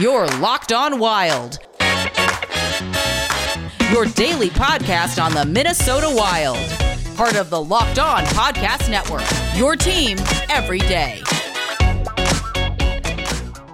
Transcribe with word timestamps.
Your 0.00 0.26
Locked 0.38 0.72
On 0.72 0.98
Wild. 0.98 1.58
Your 3.92 4.06
daily 4.06 4.48
podcast 4.48 5.22
on 5.22 5.34
the 5.34 5.44
Minnesota 5.46 6.08
Wild. 6.10 6.56
Part 7.18 7.36
of 7.36 7.50
the 7.50 7.62
Locked 7.62 7.98
On 7.98 8.22
Podcast 8.28 8.90
Network. 8.90 9.26
Your 9.54 9.76
team 9.76 10.16
every 10.48 10.78
day. 10.78 11.20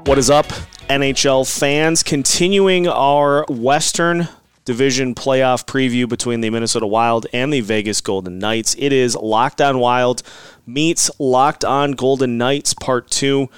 What 0.06 0.18
is 0.18 0.28
up, 0.28 0.46
NHL 0.90 1.48
fans? 1.48 2.02
Continuing 2.02 2.88
our 2.88 3.45
Western 3.48 4.27
Division 4.64 5.14
playoff 5.14 5.64
preview 5.64 6.08
between 6.08 6.40
the 6.40 6.50
Minnesota 6.50 6.88
Wild 6.88 7.29
and 7.32 7.52
the 7.52 7.61
Vegas 7.61 8.00
Golden 8.00 8.40
Knights. 8.40 8.74
It 8.77 8.93
is 8.93 9.14
Locked 9.14 9.61
On 9.61 9.79
Wild 9.79 10.24
meets 10.66 11.08
Locked 11.20 11.64
On 11.64 11.93
Golden 11.93 12.36
Knights, 12.36 12.74
part 12.74 13.08
two 13.12 13.48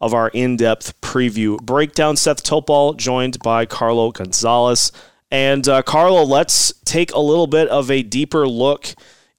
of 0.00 0.14
our 0.14 0.28
in 0.28 0.56
depth 0.56 1.00
preview 1.00 1.60
breakdown. 1.60 2.16
Seth 2.16 2.42
Topol 2.42 2.96
joined 2.96 3.38
by 3.40 3.66
Carlo 3.66 4.12
Gonzalez. 4.12 4.92
And 5.30 5.68
uh, 5.68 5.82
Carlo, 5.82 6.22
let's 6.22 6.72
take 6.84 7.12
a 7.12 7.20
little 7.20 7.46
bit 7.46 7.68
of 7.68 7.90
a 7.90 8.02
deeper 8.02 8.48
look 8.48 8.94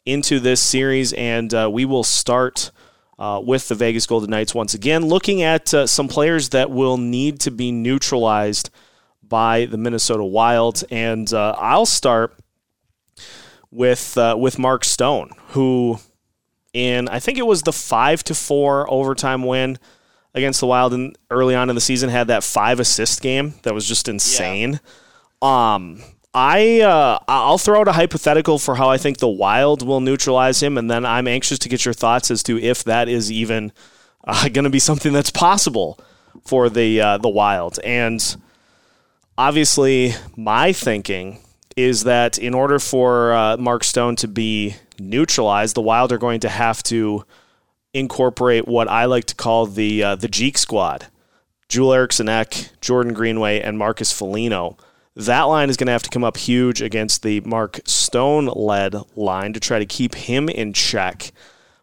into 0.06 0.40
this 0.40 0.64
series, 0.64 1.14
and 1.14 1.54
uh, 1.54 1.70
we 1.72 1.86
will 1.86 2.04
start 2.04 2.72
uh, 3.18 3.42
with 3.44 3.68
the 3.68 3.76
Vegas 3.76 4.06
Golden 4.06 4.30
Knights 4.30 4.56
once 4.56 4.74
again, 4.74 5.06
looking 5.06 5.42
at 5.42 5.74
uh, 5.74 5.86
some 5.86 6.08
players 6.08 6.50
that 6.50 6.72
will 6.72 6.98
need 6.98 7.40
to 7.42 7.52
be 7.52 7.72
neutralized 7.72 8.70
by 9.22 9.66
the 9.66 9.78
Minnesota 9.78 10.24
Wild. 10.24 10.84
And 10.90 11.32
uh, 11.34 11.56
I'll 11.58 11.86
start 11.86 12.36
with 13.72 14.18
uh, 14.18 14.36
with 14.38 14.58
Mark 14.58 14.86
Stone, 14.86 15.32
who 15.50 16.00
in 16.74 17.08
I 17.10 17.20
think 17.20 17.38
it 17.38 17.46
was 17.46 17.64
the 17.64 17.74
five 17.74 18.24
to 18.26 18.36
four 18.36 18.92
overtime 18.92 19.44
win 19.44 19.78
against 20.34 20.60
the 20.60 20.68
Wild 20.68 20.94
and 20.94 21.18
early 21.30 21.56
on 21.56 21.70
in 21.70 21.76
the 21.76 21.82
season 21.82 22.10
had 22.10 22.28
that 22.28 22.44
five 22.44 22.80
assist 22.80 23.22
game 23.22 23.56
that 23.64 23.74
was 23.74 23.88
just 23.88 24.08
insane. 24.08 24.80
Yeah. 25.42 25.74
Um, 25.74 26.02
I 26.34 26.82
uh, 26.82 27.20
I'll 27.28 27.58
throw 27.58 27.82
out 27.82 27.88
a 27.88 27.94
hypothetical 27.94 28.60
for 28.60 28.76
how 28.76 28.90
I 28.90 28.98
think 28.98 29.18
the 29.18 29.28
Wild 29.28 29.86
will 29.86 30.00
neutralize 30.00 30.62
him, 30.62 30.78
and 30.78 30.90
then 30.90 31.06
I'm 31.06 31.28
anxious 31.28 31.58
to 31.60 31.70
get 31.70 31.86
your 31.86 31.94
thoughts 31.94 32.30
as 32.30 32.44
to 32.44 32.60
if 32.60 32.84
that 32.84 33.10
is 33.10 33.32
even 33.32 33.72
uh, 34.26 34.48
going 34.54 34.64
to 34.64 34.70
be 34.70 34.80
something 34.80 35.12
that's 35.12 35.32
possible 35.32 36.00
for 36.46 36.70
the 36.70 37.02
uh, 37.02 37.18
the 37.18 37.30
Wild. 37.30 37.80
And 37.84 38.38
obviously, 39.38 40.14
my 40.36 40.72
thinking 40.72 41.40
is 41.76 42.04
that 42.04 42.38
in 42.38 42.54
order 42.54 42.78
for 42.78 43.34
uh, 43.34 43.58
Mark 43.58 43.84
Stone 43.84 44.18
to 44.18 44.28
be 44.28 44.76
neutralized, 45.00 45.76
the 45.76 45.82
Wild 45.82 46.12
are 46.12 46.18
going 46.18 46.42
to 46.42 46.50
have 46.50 46.84
to 46.84 47.26
incorporate 47.94 48.68
what 48.68 48.88
I 48.88 49.06
like 49.06 49.26
to 49.26 49.36
call 49.36 49.66
the 49.66 50.04
uh, 50.04 50.16
the 50.16 50.28
Jeek 50.28 50.58
squad. 50.58 51.08
Joel 51.68 51.94
Eriksson 51.94 52.28
Ek, 52.30 52.72
Jordan 52.82 53.14
Greenway, 53.14 53.62
and 53.62 53.78
Marcus 53.78 54.12
Foligno. 54.12 54.78
That 55.16 55.44
line 55.44 55.70
is 55.70 55.78
going 55.78 55.88
to 55.88 55.92
have 55.92 56.04
to 56.04 56.10
come 56.10 56.24
up 56.24 56.38
huge 56.38 56.82
against 56.82 57.24
the 57.24 57.42
Mark 57.42 57.82
Stone 57.86 58.46
led 58.46 58.96
line 59.16 59.54
to 59.54 59.60
try 59.60 59.78
to 59.78 59.86
keep 59.86 60.16
him 60.16 60.50
in 60.50 60.74
check. 60.74 61.32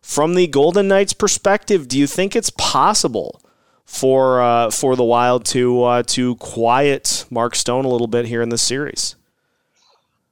From 0.00 0.34
the 0.34 0.46
Golden 0.46 0.88
Knights' 0.88 1.12
perspective, 1.12 1.86
do 1.88 1.98
you 1.98 2.06
think 2.06 2.34
it's 2.34 2.50
possible 2.50 3.40
for 3.84 4.40
uh, 4.40 4.70
for 4.70 4.96
the 4.96 5.04
Wild 5.04 5.44
to 5.46 5.82
uh, 5.84 6.02
to 6.04 6.36
quiet 6.36 7.26
Mark 7.30 7.54
Stone 7.54 7.84
a 7.84 7.88
little 7.88 8.06
bit 8.06 8.26
here 8.26 8.42
in 8.42 8.48
this 8.48 8.62
series? 8.62 9.16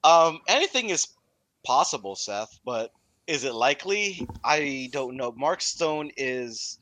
Um, 0.03 0.41
anything 0.49 0.91
is 0.91 1.09
possible, 1.65 2.17
Seth, 2.17 2.59
but 2.65 2.93
is 3.27 3.45
it 3.45 3.55
likely? 3.55 4.27
I 4.45 4.89
don't 4.93 5.17
know. 5.17 5.33
Mark 5.33 5.63
Stone 5.63 6.11
is, 6.17 6.79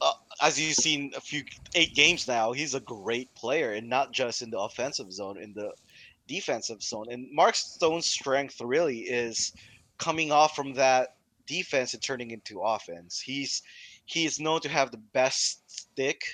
uh, 0.00 0.12
as 0.42 0.60
you've 0.60 0.74
seen 0.74 1.12
a 1.16 1.20
few 1.20 1.44
eight 1.74 1.94
games 1.94 2.26
now, 2.26 2.52
he's 2.52 2.74
a 2.74 2.80
great 2.80 3.32
player, 3.34 3.72
and 3.72 3.88
not 3.88 4.12
just 4.12 4.42
in 4.42 4.50
the 4.50 4.58
offensive 4.58 5.12
zone, 5.12 5.40
in 5.40 5.52
the 5.54 5.72
defensive 6.26 6.82
zone. 6.82 7.06
And 7.10 7.28
Mark 7.32 7.54
Stone's 7.54 8.06
strength 8.06 8.60
really 8.60 9.00
is 9.00 9.52
coming 9.98 10.32
off 10.32 10.56
from 10.56 10.74
that 10.74 11.16
defense 11.46 11.94
and 11.94 12.02
turning 12.02 12.30
into 12.30 12.60
offense. 12.60 13.20
He's 13.20 13.62
he 14.06 14.26
is 14.26 14.40
known 14.40 14.60
to 14.60 14.68
have 14.68 14.90
the 14.90 15.02
best 15.12 15.70
stick 15.70 16.24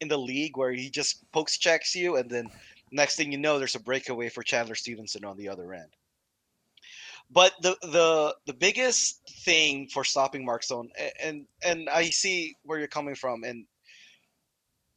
in 0.00 0.08
the 0.08 0.18
league, 0.18 0.56
where 0.56 0.72
he 0.72 0.90
just 0.90 1.30
pokes 1.32 1.58
checks 1.58 1.94
you, 1.94 2.16
and 2.16 2.30
then 2.30 2.48
next 2.90 3.16
thing 3.16 3.32
you 3.32 3.38
know, 3.38 3.58
there's 3.58 3.74
a 3.74 3.80
breakaway 3.80 4.28
for 4.28 4.42
Chandler 4.42 4.74
Stephenson 4.74 5.24
on 5.24 5.36
the 5.36 5.48
other 5.48 5.72
end. 5.74 5.90
But 7.32 7.54
the 7.62 7.76
the 7.82 8.36
the 8.46 8.52
biggest 8.52 9.20
thing 9.44 9.88
for 9.88 10.04
stopping 10.04 10.44
Mark 10.44 10.62
Stone, 10.62 10.90
and 11.22 11.46
and 11.64 11.88
I 11.88 12.10
see 12.10 12.54
where 12.64 12.78
you're 12.78 12.88
coming 12.88 13.14
from, 13.14 13.42
and 13.44 13.64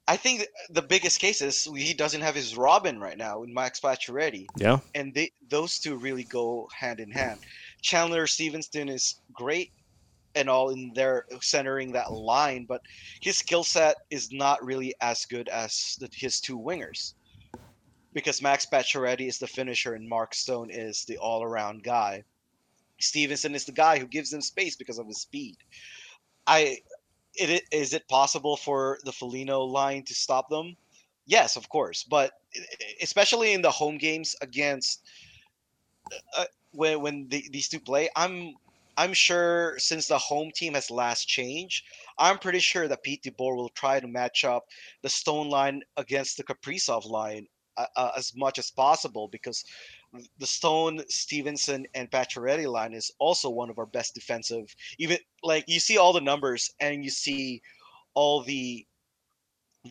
I 0.08 0.18
think 0.18 0.46
the 0.70 0.82
biggest 0.82 1.20
case 1.20 1.42
is 1.42 1.64
he 1.64 1.94
doesn't 1.94 2.22
have 2.22 2.36
his 2.36 2.58
Robin 2.58 3.00
right 3.00 3.18
now 3.18 3.44
in 3.44 3.54
Max 3.54 3.80
Pacioretty. 3.80 4.46
Yeah, 4.58 4.80
and 4.94 5.14
they 5.14 5.32
those 5.50 5.80
two 5.80 5.96
really 5.96 6.26
go 6.26 6.68
hand 6.78 7.00
in 7.00 7.12
hand. 7.12 7.40
Chandler 7.82 8.28
Stephenson 8.28 8.90
is 8.90 9.22
great 9.34 9.72
and 10.36 10.50
all 10.50 10.70
in 10.72 10.92
there 10.94 11.26
centering 11.42 11.94
that 11.94 12.12
line, 12.12 12.66
but 12.68 12.82
his 13.22 13.38
skill 13.38 13.64
set 13.64 13.96
is 14.10 14.30
not 14.34 14.64
really 14.64 14.94
as 15.00 15.26
good 15.26 15.48
as 15.48 15.96
the, 16.00 16.10
his 16.14 16.42
two 16.42 16.60
wingers 16.60 17.14
because 18.16 18.42
Max 18.42 18.66
Pacioretty 18.66 19.28
is 19.28 19.38
the 19.38 19.46
finisher 19.46 19.94
and 19.94 20.08
Mark 20.08 20.34
Stone 20.34 20.70
is 20.72 21.04
the 21.04 21.18
all-around 21.18 21.84
guy. 21.84 22.24
Stephenson 22.98 23.54
is 23.54 23.66
the 23.66 23.74
guy 23.74 24.00
who 24.00 24.08
gives 24.08 24.32
them 24.32 24.42
space 24.42 24.78
because 24.78 24.98
of 24.98 25.06
his 25.06 25.20
speed. 25.20 25.58
I 26.48 26.78
it, 27.36 27.64
is 27.72 27.94
it 27.94 28.08
possible 28.08 28.56
for 28.56 29.00
the 29.04 29.12
Foligno 29.12 29.66
line 29.66 30.04
to 30.04 30.14
stop 30.14 30.50
them? 30.50 30.78
Yes, 31.26 31.58
of 31.58 31.68
course, 31.68 32.06
but 32.06 32.32
especially 33.02 33.52
in 33.52 33.62
the 33.62 33.70
home 33.70 33.98
games 33.98 34.34
against 34.42 35.04
uh, 36.38 36.46
when 36.72 37.02
when 37.02 37.28
the, 37.28 37.46
these 37.52 37.68
two 37.68 37.82
play, 37.82 38.10
I'm 38.16 38.54
I'm 38.96 39.12
sure 39.12 39.76
since 39.78 40.08
the 40.08 40.18
home 40.18 40.52
team 40.56 40.76
has 40.76 40.90
last 40.90 41.28
changed, 41.28 41.84
I'm 42.18 42.38
pretty 42.38 42.60
sure 42.60 42.88
that 42.88 43.04
Pete 43.04 43.24
DeBoer 43.24 43.58
will 43.58 43.70
try 43.70 44.00
to 44.00 44.08
match 44.08 44.46
up 44.46 44.68
the 45.02 45.10
Stone 45.10 45.50
line 45.50 45.82
against 45.98 46.38
the 46.38 46.46
Kaprizov 46.46 47.06
line 47.06 47.48
uh, 47.78 48.12
as 48.18 48.36
much 48.36 48.60
as 48.60 48.72
possible 48.72 49.28
because 49.28 49.64
the 50.40 50.48
Stone, 50.48 51.02
Stephenson, 51.10 51.86
and 51.94 52.10
Pacioretty 52.10 52.72
line 52.72 52.94
is 52.94 53.12
also 53.20 53.50
one 53.50 53.70
of 53.70 53.80
our 53.80 53.86
best 53.86 54.14
defensive. 54.14 54.74
Even 54.98 55.18
like 55.44 55.66
you 55.68 55.80
see 55.80 55.98
all 55.98 56.14
the 56.14 56.22
numbers 56.22 56.72
and 56.80 57.04
you 57.04 57.10
see 57.10 57.62
all 58.14 58.42
the 58.44 58.86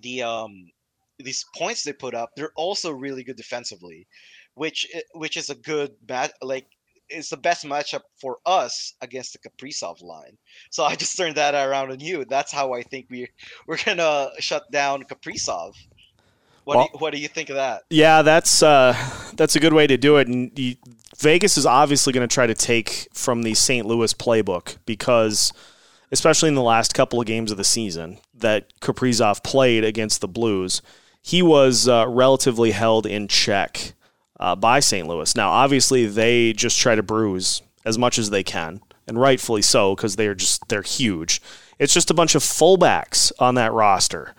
the 0.03 0.23
um 0.23 0.71
these 1.19 1.45
points 1.57 1.83
they 1.85 1.93
put 1.93 2.15
up. 2.15 2.31
They're 2.37 2.53
also 2.57 2.91
really 2.91 3.25
good 3.25 3.37
defensively, 3.37 4.07
which 4.55 4.87
which 5.15 5.37
is 5.37 5.51
a 5.51 5.55
good 5.55 5.93
match. 6.09 6.33
Like 6.43 6.67
it's 7.09 7.31
the 7.31 7.37
best 7.37 7.65
matchup 7.65 8.01
for 8.21 8.39
us 8.47 8.95
against 9.03 9.33
the 9.35 9.39
Kaprizov 9.49 10.03
line. 10.03 10.39
So 10.71 10.85
I 10.85 10.97
just 10.97 11.17
turned 11.17 11.37
that 11.37 11.55
around 11.55 11.91
on 11.93 12.01
you. 12.01 12.25
That's 12.25 12.53
how 12.53 12.73
I 12.73 12.83
think 12.83 13.07
we 13.11 13.29
we're 13.67 13.79
gonna 13.85 14.31
shut 14.41 14.71
down 14.71 15.05
Kaprizov. 15.05 15.75
What, 16.65 16.77
well, 16.77 16.87
do 16.87 16.91
you, 16.93 16.99
what 16.99 17.13
do 17.13 17.21
you 17.21 17.29
think 17.29 17.51
of 17.51 17.57
that? 17.57 17.85
Yeah, 17.91 18.23
that's 18.23 18.63
uh, 18.63 18.97
that's 19.35 19.55
a 19.55 19.61
good 19.61 19.73
way 19.73 19.87
to 19.87 19.97
do 19.97 20.17
it. 20.17 20.29
And 20.29 20.59
you, 20.59 20.77
Vegas 21.19 21.57
is 21.57 21.67
obviously 21.67 22.13
going 22.13 22.27
to 22.27 22.33
try 22.33 22.47
to 22.47 22.55
take 22.55 23.09
from 23.13 23.43
the 23.43 23.55
St. 23.55 23.87
Louis 23.87 24.13
playbook 24.15 24.79
because, 24.87 25.53
especially 26.11 26.49
in 26.49 26.55
the 26.55 26.63
last 26.63 26.95
couple 26.95 27.21
of 27.21 27.27
games 27.27 27.51
of 27.51 27.59
the 27.59 27.65
season 27.65 28.19
that 28.35 28.79
Kaprizov 28.81 29.43
played 29.45 29.85
against 29.85 30.21
the 30.21 30.29
Blues, 30.29 30.83
he 31.23 31.43
was 31.43 31.87
uh, 31.87 32.07
relatively 32.09 32.73
held 32.73 33.07
in 33.07 33.29
check 33.29 33.93
uh, 34.41 34.57
by 34.57 34.81
St. 34.81 35.07
Louis. 35.07 35.37
Now, 35.37 35.51
obviously, 35.51 36.07
they 36.07 36.53
just 36.53 36.79
try 36.79 36.95
to 36.95 37.03
bruise 37.03 37.63
as 37.85 37.99
much 37.99 38.19
as 38.19 38.31
they 38.31 38.43
can, 38.43 38.81
and 39.07 39.21
rightfully 39.21 39.63
so 39.63 39.95
because 39.95 40.17
they're 40.17 40.35
just 40.35 40.67
they're 40.69 40.83
huge. 40.83 41.41
It's 41.79 41.95
just 41.95 42.11
a 42.11 42.15
bunch 42.15 42.35
of 42.35 42.43
fullbacks 42.43 43.33
on 43.39 43.55
that 43.57 43.73
roster 43.73 44.35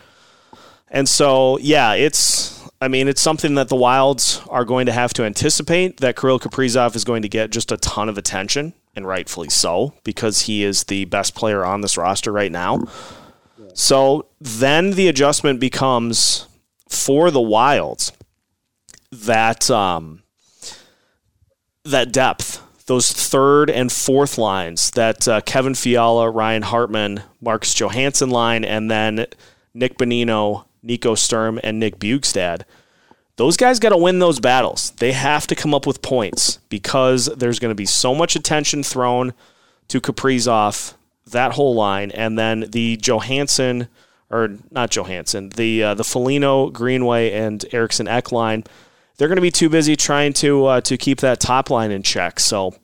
and 0.90 1.08
so, 1.10 1.58
yeah, 1.60 1.94
it's 1.94 2.56
I 2.82 2.88
mean, 2.88 3.08
it's 3.08 3.22
something 3.22 3.56
that 3.56 3.70
the 3.70 3.76
Wilds 3.76 4.42
are 4.50 4.66
going 4.66 4.86
to 4.86 4.92
have 4.92 5.14
to 5.16 5.24
anticipate 5.24 5.98
that 5.98 6.16
Kirill 6.16 6.40
Kaprizov 6.40 6.96
is 6.96 7.04
going 7.04 7.22
to 7.22 7.30
get 7.30 7.50
just 7.50 7.72
a 7.72 7.78
ton 7.78 8.10
of 8.10 8.18
attention, 8.18 8.74
and 8.96 9.08
rightfully 9.08 9.50
so, 9.50 9.94
because 10.04 10.42
he 10.42 10.64
is 10.64 10.84
the 10.84 11.06
best 11.06 11.36
player 11.36 11.66
on 11.66 11.82
this 11.82 11.98
roster 11.98 12.32
right 12.32 12.52
now. 12.52 12.84
So 13.74 14.28
then 14.40 14.92
the 14.92 15.08
adjustment 15.08 15.60
becomes 15.60 16.48
for 16.88 17.32
the 17.32 17.42
Wilds 17.42 18.12
that 19.12 19.70
um, 19.72 20.24
that 21.84 22.12
depth, 22.12 22.62
those 22.86 23.12
third 23.12 23.70
and 23.70 23.92
fourth 23.92 24.38
lines, 24.38 24.92
that 24.92 25.28
uh, 25.28 25.42
Kevin 25.42 25.76
Fiala, 25.76 26.30
Ryan 26.30 26.62
Hartman, 26.62 27.24
Marcus 27.42 27.74
Johansson 27.74 28.30
line, 28.30 28.64
and 28.64 28.92
then 28.92 29.26
Nick 29.74 29.98
Bonino 29.98 30.66
Nico 30.86 31.16
Sturm, 31.16 31.60
and 31.64 31.80
Nick 31.80 32.00
Bjugstad. 32.00 32.64
Those 33.38 33.58
guys 33.58 33.80
got 33.80 33.90
to 33.90 33.98
win 33.98 34.20
those 34.20 34.40
battles. 34.40 34.92
They 34.92 35.12
have 35.12 35.46
to 35.48 35.56
come 35.56 35.74
up 35.74 35.86
with 35.86 36.02
points 36.02 36.60
because 36.70 37.26
there's 37.26 37.60
going 37.60 37.72
to 37.72 37.76
be 37.76 37.86
so 37.86 38.16
much 38.16 38.36
attention 38.36 38.82
thrown 38.82 39.34
to 39.90 40.00
Kaprizov, 40.00 40.94
that 41.28 41.54
whole 41.54 41.76
line, 41.76 42.12
and 42.12 42.40
then 42.40 42.68
the 42.70 42.98
Johansson, 42.98 43.88
or 44.30 44.58
not 44.72 44.92
Johansson, 44.92 45.50
the 45.50 45.84
uh, 45.84 45.94
the 45.94 46.04
Foligno, 46.04 46.70
Greenway, 46.70 47.32
and 47.32 47.66
Eriksson 47.72 48.08
Ek 48.08 48.32
line, 48.32 48.64
they're 49.18 49.28
going 49.28 49.38
to 49.38 49.42
be 49.42 49.52
too 49.52 49.70
busy 49.70 49.96
trying 49.96 50.34
to 50.34 50.66
uh, 50.66 50.82
to 50.82 50.98
keep 50.98 51.20
that 51.20 51.40
top 51.40 51.70
line 51.70 51.92
in 51.92 52.04
check. 52.04 52.40
So 52.40 52.76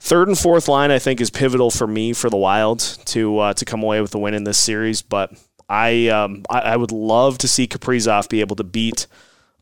third 0.00 0.28
and 0.28 0.38
fourth 0.38 0.68
line, 0.68 0.90
I 0.90 0.98
think, 0.98 1.20
is 1.20 1.30
pivotal 1.30 1.70
for 1.70 1.86
me 1.86 2.12
for 2.12 2.30
the 2.30 2.36
Wild 2.36 2.80
to 3.06 3.38
uh, 3.38 3.54
to 3.54 3.64
come 3.64 3.82
away 3.82 4.00
with 4.00 4.10
the 4.10 4.18
win 4.18 4.34
in 4.34 4.44
this 4.44 4.58
series. 4.58 5.02
But 5.02 5.32
I, 5.68 6.08
um, 6.08 6.44
I, 6.48 6.60
I 6.60 6.76
would 6.76 6.92
love 6.92 7.38
to 7.38 7.48
see 7.48 7.66
Kaprizov 7.66 8.28
be 8.28 8.40
able 8.40 8.56
to 8.56 8.64
beat 8.64 9.06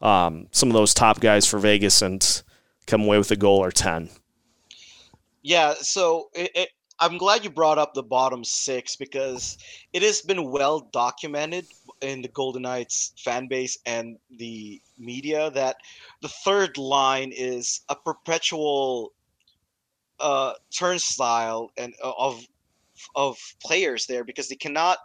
um, 0.01 0.49
some 0.51 0.69
of 0.69 0.75
those 0.75 0.95
top 0.95 1.21
guys 1.21 1.47
for 1.47 1.59
Vegas 1.59 2.03
and 2.03 2.43
come 2.87 3.03
away 3.03 3.19
with 3.19 3.31
a 3.31 3.37
goal 3.37 3.63
or 3.63 3.71
ten. 3.71 4.11
Yeah, 5.43 5.75
so 5.81 6.31
it, 6.35 6.51
it, 6.55 6.69
I'm 6.99 7.19
glad 7.19 7.45
you 7.45 7.51
brought 7.51 7.79
up 7.79 7.95
the 7.95 8.03
bottom 8.03 8.45
six 8.45 8.97
because 8.97 9.59
it 9.93 10.03
has 10.03 10.21
been 10.21 10.51
well 10.51 10.89
documented 10.93 11.67
in 12.01 12.23
the 12.23 12.29
Golden 12.29 12.63
Knights 12.63 13.13
fan 13.19 13.49
base 13.49 13.79
and 13.87 14.19
the 14.39 14.81
media 14.99 15.51
that 15.51 15.77
the 16.23 16.29
third 16.29 16.79
line 16.79 17.33
is 17.35 17.83
a 17.89 17.97
perpetual 17.97 19.13
uh, 20.21 20.55
turnstile 20.77 21.71
and 21.77 21.95
uh, 22.03 22.13
of 22.19 22.47
of 23.15 23.37
players 23.63 24.07
there 24.07 24.25
because 24.25 24.49
they 24.49 24.57
cannot 24.57 24.99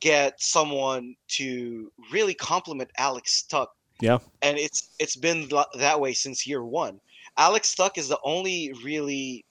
get 0.00 0.40
someone 0.40 1.14
to 1.28 1.92
really 2.10 2.34
complement 2.34 2.90
Alex 2.98 3.42
Tuch. 3.42 3.68
Yeah, 4.00 4.18
and 4.42 4.58
it's 4.58 4.94
it's 4.98 5.16
been 5.16 5.48
that 5.74 6.00
way 6.00 6.12
since 6.14 6.46
year 6.46 6.64
one. 6.64 7.00
Alex 7.36 7.74
Tuch 7.74 7.98
is 7.98 8.08
the 8.08 8.18
only 8.24 8.72
really 8.82 9.44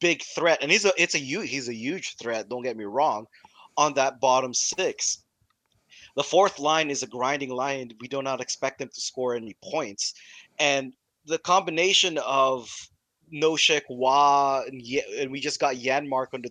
big 0.00 0.22
threat, 0.22 0.58
and 0.62 0.70
he's 0.70 0.84
a 0.84 0.92
it's 0.98 1.14
a 1.14 1.18
he's 1.18 1.68
a 1.68 1.74
huge 1.74 2.16
threat. 2.16 2.48
Don't 2.48 2.62
get 2.62 2.76
me 2.76 2.84
wrong, 2.84 3.26
on 3.76 3.94
that 3.94 4.20
bottom 4.20 4.52
six. 4.52 5.18
The 6.16 6.22
fourth 6.22 6.58
line 6.58 6.90
is 6.90 7.02
a 7.02 7.06
grinding 7.06 7.50
line. 7.50 7.92
We 8.00 8.08
do 8.08 8.20
not 8.20 8.40
expect 8.40 8.80
them 8.80 8.90
to 8.92 9.00
score 9.00 9.34
any 9.34 9.56
points, 9.62 10.14
and 10.58 10.92
the 11.26 11.38
combination 11.38 12.18
of 12.18 12.68
Nosek, 13.32 13.82
Wah, 13.88 14.62
and, 14.66 14.82
and 15.18 15.30
we 15.30 15.40
just 15.40 15.60
got 15.60 15.76
Janmark 15.76 16.34
on 16.34 16.42
the 16.42 16.50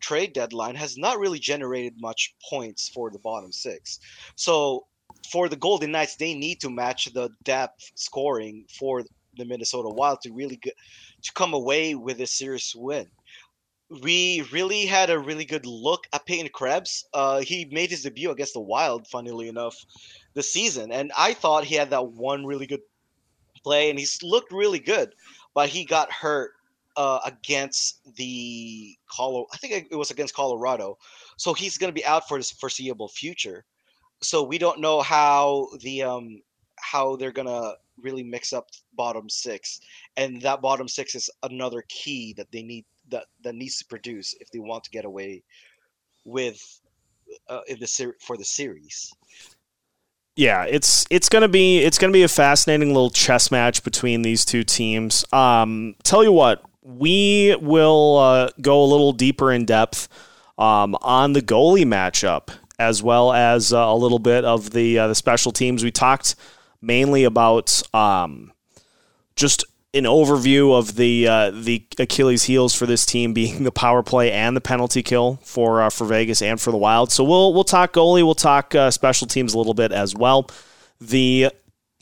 trade 0.00 0.32
deadline 0.32 0.74
has 0.74 0.96
not 0.96 1.18
really 1.18 1.38
generated 1.38 1.94
much 2.00 2.34
points 2.48 2.88
for 2.88 3.10
the 3.10 3.18
bottom 3.18 3.52
six. 3.52 4.00
So 4.36 4.86
for 5.30 5.48
the 5.48 5.56
Golden 5.56 5.92
Knights, 5.92 6.16
they 6.16 6.34
need 6.34 6.60
to 6.60 6.70
match 6.70 7.06
the 7.12 7.30
depth 7.44 7.90
scoring 7.94 8.64
for 8.78 9.04
the 9.36 9.44
Minnesota 9.44 9.88
Wild 9.88 10.20
to 10.22 10.32
really 10.32 10.56
get 10.56 10.74
to 11.22 11.32
come 11.32 11.54
away 11.54 11.94
with 11.94 12.20
a 12.20 12.26
serious 12.26 12.74
win. 12.74 13.06
We 14.02 14.42
really 14.52 14.84
had 14.84 15.08
a 15.08 15.18
really 15.18 15.46
good 15.46 15.64
look 15.64 16.06
at 16.12 16.26
Peyton 16.26 16.50
Krebs. 16.52 17.06
Uh, 17.14 17.40
he 17.40 17.64
made 17.70 17.90
his 17.90 18.02
debut 18.02 18.30
against 18.30 18.52
the 18.52 18.60
Wild, 18.60 19.06
funnily 19.06 19.48
enough, 19.48 19.76
this 20.34 20.52
season, 20.52 20.92
and 20.92 21.10
I 21.16 21.32
thought 21.32 21.64
he 21.64 21.74
had 21.74 21.90
that 21.90 22.08
one 22.08 22.44
really 22.44 22.66
good 22.66 22.82
play, 23.64 23.88
and 23.88 23.98
he's 23.98 24.22
looked 24.22 24.52
really 24.52 24.78
good. 24.78 25.14
But 25.54 25.70
he 25.70 25.84
got 25.84 26.12
hurt 26.12 26.52
uh, 26.98 27.20
against 27.24 28.00
the 28.16 28.94
Colo. 29.10 29.46
I 29.52 29.56
think 29.56 29.86
it 29.90 29.96
was 29.96 30.10
against 30.10 30.34
Colorado, 30.34 30.98
so 31.36 31.54
he's 31.54 31.78
going 31.78 31.88
to 31.88 31.94
be 31.94 32.04
out 32.04 32.26
for 32.26 32.36
his 32.36 32.50
foreseeable 32.50 33.08
future. 33.08 33.64
So 34.20 34.42
we 34.42 34.58
don't 34.58 34.80
know 34.80 35.00
how 35.00 35.68
the 35.80 36.02
um, 36.02 36.42
how 36.76 37.14
they're 37.14 37.32
gonna 37.32 37.74
really 38.02 38.24
mix 38.24 38.52
up 38.52 38.66
bottom 38.94 39.30
six, 39.30 39.80
and 40.16 40.42
that 40.42 40.60
bottom 40.60 40.88
six 40.88 41.14
is 41.14 41.30
another 41.44 41.84
key 41.88 42.34
that 42.36 42.50
they 42.50 42.62
need 42.62 42.84
that 43.10 43.26
that 43.44 43.54
needs 43.54 43.78
to 43.78 43.84
produce 43.86 44.34
if 44.40 44.50
they 44.50 44.58
want 44.58 44.82
to 44.84 44.90
get 44.90 45.04
away 45.04 45.44
with 46.24 46.80
uh, 47.48 47.60
in 47.68 47.78
the 47.78 47.86
ser- 47.86 48.16
for 48.20 48.36
the 48.36 48.44
series. 48.44 49.12
Yeah, 50.34 50.64
it's 50.64 51.04
it's 51.10 51.28
gonna 51.28 51.48
be 51.48 51.78
it's 51.78 51.98
gonna 51.98 52.12
be 52.12 52.24
a 52.24 52.28
fascinating 52.28 52.88
little 52.88 53.10
chess 53.10 53.52
match 53.52 53.84
between 53.84 54.22
these 54.22 54.44
two 54.44 54.64
teams. 54.64 55.24
Um, 55.32 55.94
tell 56.02 56.24
you 56.24 56.32
what, 56.32 56.64
we 56.88 57.54
will 57.60 58.16
uh, 58.16 58.50
go 58.62 58.82
a 58.82 58.86
little 58.86 59.12
deeper 59.12 59.52
in 59.52 59.66
depth 59.66 60.08
um, 60.56 60.96
on 61.02 61.34
the 61.34 61.42
goalie 61.42 61.84
matchup 61.84 62.48
as 62.78 63.02
well 63.02 63.32
as 63.32 63.72
uh, 63.72 63.78
a 63.78 63.94
little 63.94 64.18
bit 64.18 64.44
of 64.44 64.70
the 64.70 64.98
uh, 64.98 65.08
the 65.08 65.14
special 65.14 65.52
teams. 65.52 65.84
We 65.84 65.90
talked 65.90 66.34
mainly 66.80 67.24
about 67.24 67.82
um, 67.92 68.52
just 69.36 69.64
an 69.92 70.04
overview 70.04 70.78
of 70.78 70.96
the 70.96 71.28
uh, 71.28 71.50
the 71.50 71.84
Achilles 71.98 72.44
heels 72.44 72.74
for 72.74 72.86
this 72.86 73.04
team 73.04 73.34
being 73.34 73.64
the 73.64 73.72
power 73.72 74.02
play 74.02 74.32
and 74.32 74.56
the 74.56 74.60
penalty 74.60 75.02
kill 75.02 75.40
for 75.42 75.82
uh, 75.82 75.90
for 75.90 76.06
Vegas 76.06 76.40
and 76.40 76.58
for 76.60 76.70
the 76.70 76.78
Wild. 76.78 77.12
So 77.12 77.22
we'll 77.22 77.52
we'll 77.52 77.64
talk 77.64 77.92
goalie, 77.92 78.24
we'll 78.24 78.34
talk 78.34 78.74
uh, 78.74 78.90
special 78.90 79.26
teams 79.26 79.52
a 79.52 79.58
little 79.58 79.74
bit 79.74 79.92
as 79.92 80.14
well. 80.14 80.48
The 81.00 81.50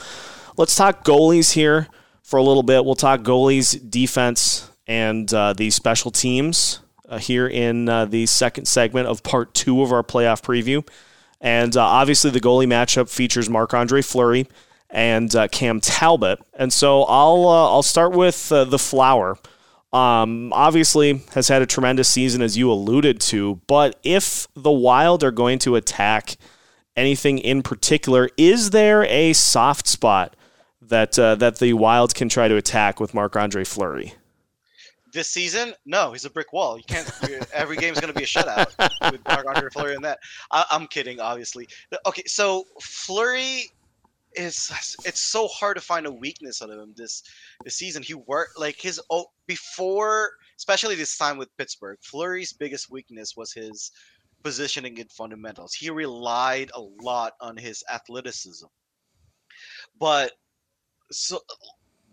let's 0.59 0.75
talk 0.75 1.05
goalies 1.05 1.53
here 1.53 1.89
for 2.33 2.39
a 2.39 2.43
little 2.43 2.63
bit. 2.63 2.83
We'll 2.87 2.95
talk 2.95 3.21
goalies, 3.21 3.79
defense, 3.91 4.71
and 4.87 5.33
uh, 5.35 5.53
the 5.53 5.69
special 5.69 6.11
teams 6.11 6.81
uh, 7.07 7.19
here 7.19 7.47
in 7.47 7.91
uh, 7.91 8.07
the 8.07 8.25
second 8.25 8.65
segment 8.65 9.07
of 9.07 9.23
part 9.23 9.53
two 9.53 9.83
of 9.83 9.93
our 9.93 10.03
playoff 10.03 10.41
preview. 10.41 10.89
And 11.43 11.77
uh, 11.77 11.85
obviously, 11.85 12.31
the 12.31 12.41
goalie 12.41 12.67
matchup 12.67 13.11
features 13.11 13.51
Marc 13.51 13.75
Andre 13.75 14.01
Fleury 14.01 14.47
and 14.89 15.37
uh, 15.37 15.47
Cam 15.49 15.79
Talbot. 15.79 16.39
And 16.55 16.73
so 16.73 17.03
I'll 17.03 17.47
uh, 17.47 17.71
I'll 17.71 17.83
start 17.83 18.13
with 18.13 18.49
the 18.49 18.79
Flower. 18.79 19.37
Um, 19.93 20.55
obviously, 20.55 21.21
has 21.35 21.49
had 21.49 21.61
a 21.61 21.67
tremendous 21.67 22.09
season 22.09 22.41
as 22.41 22.57
you 22.57 22.73
alluded 22.73 23.21
to. 23.21 23.61
But 23.67 24.01
if 24.03 24.49
the 24.57 24.73
Wild 24.73 25.23
are 25.23 25.33
going 25.33 25.59
to 25.59 25.77
attack 25.77 26.39
anything 26.97 27.37
in 27.37 27.63
particular, 27.63 28.31
is 28.39 28.71
there 28.71 29.05
a 29.05 29.35
soft 29.35 29.87
spot 29.87 30.35
that 30.93 31.19
uh, 31.19 31.35
that 31.37 31.59
the 31.59 31.73
Wild 31.73 32.15
can 32.15 32.29
try 32.29 32.49
to 32.49 32.57
attack 32.57 33.01
with 33.01 33.15
Marc 33.15 33.37
Andre 33.37 33.65
Fleury? 33.65 34.15
this 35.13 35.29
season, 35.29 35.75
no, 35.85 36.13
he's 36.13 36.25
a 36.25 36.31
brick 36.31 36.53
wall. 36.53 36.77
You 36.77 36.85
can't. 36.85 37.11
every 37.53 37.77
game 37.77 37.93
is 37.93 38.01
going 38.01 38.13
to 38.13 38.19
be 38.19 38.25
a 38.25 38.27
shutout 38.27 38.73
with 39.13 39.21
Marc 39.27 39.47
Andre 39.47 39.69
Fleury 39.71 39.95
in 39.95 40.03
that. 40.03 40.19
I, 40.51 40.65
am 40.71 40.87
kidding, 40.87 41.21
obviously. 41.21 41.69
Okay, 42.07 42.25
so 42.27 42.65
Fleury 42.81 43.71
is. 44.35 44.97
It's 45.05 45.21
so 45.21 45.47
hard 45.49 45.77
to 45.77 45.83
find 45.83 46.07
a 46.07 46.13
weakness 46.13 46.63
out 46.63 46.71
of 46.71 46.79
him 46.79 46.95
this 46.97 47.23
this 47.65 47.77
season. 47.77 48.03
He 48.03 48.15
worked 48.15 48.59
like 48.59 48.81
his 48.81 49.01
oh 49.11 49.27
before, 49.47 50.31
especially 50.59 50.95
this 50.95 51.17
time 51.17 51.37
with 51.37 51.55
Pittsburgh. 51.57 51.99
Fleury's 52.03 52.53
biggest 52.53 52.91
weakness 52.91 53.37
was 53.37 53.53
his 53.53 53.93
positioning 54.43 54.99
and 54.99 55.13
fundamentals. 55.13 55.75
He 55.75 55.91
relied 55.91 56.71
a 56.75 56.81
lot 56.81 57.35
on 57.41 57.57
his 57.57 57.85
athleticism, 57.93 58.67
but 59.99 60.33
so 61.13 61.41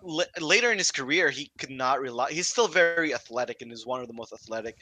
l- 0.03 0.25
later 0.39 0.71
in 0.71 0.77
his 0.77 0.91
career, 0.91 1.29
he 1.29 1.51
could 1.57 1.71
not 1.71 2.01
rely. 2.01 2.31
He's 2.31 2.47
still 2.47 2.67
very 2.67 3.01
athletic 3.03 3.61
and 3.61 3.71
is 3.71 3.85
one 3.85 4.01
of 4.01 4.07
the 4.07 4.13
most 4.13 4.33
athletic 4.33 4.75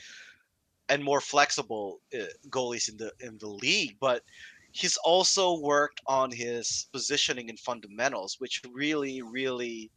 and 0.89 1.03
more 1.03 1.21
flexible 1.21 1.99
uh, 2.13 2.25
goalies 2.49 2.89
in 2.89 2.97
the 2.97 3.11
in 3.19 3.37
the 3.39 3.47
league. 3.47 3.97
But 3.99 4.23
he's 4.71 4.97
also 4.97 5.59
worked 5.59 6.01
on 6.07 6.31
his 6.31 6.87
positioning 6.91 7.49
and 7.49 7.59
fundamentals, 7.59 8.35
which 8.39 8.61
really, 8.73 9.21
really 9.21 9.91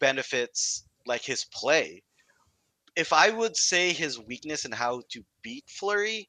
benefits 0.00 0.84
like 1.06 1.22
his 1.22 1.44
play. 1.52 2.02
If 2.96 3.12
I 3.12 3.30
would 3.30 3.56
say 3.56 3.92
his 3.92 4.18
weakness 4.18 4.64
and 4.64 4.74
how 4.74 5.02
to 5.10 5.24
beat 5.42 5.64
Fleury 5.68 6.28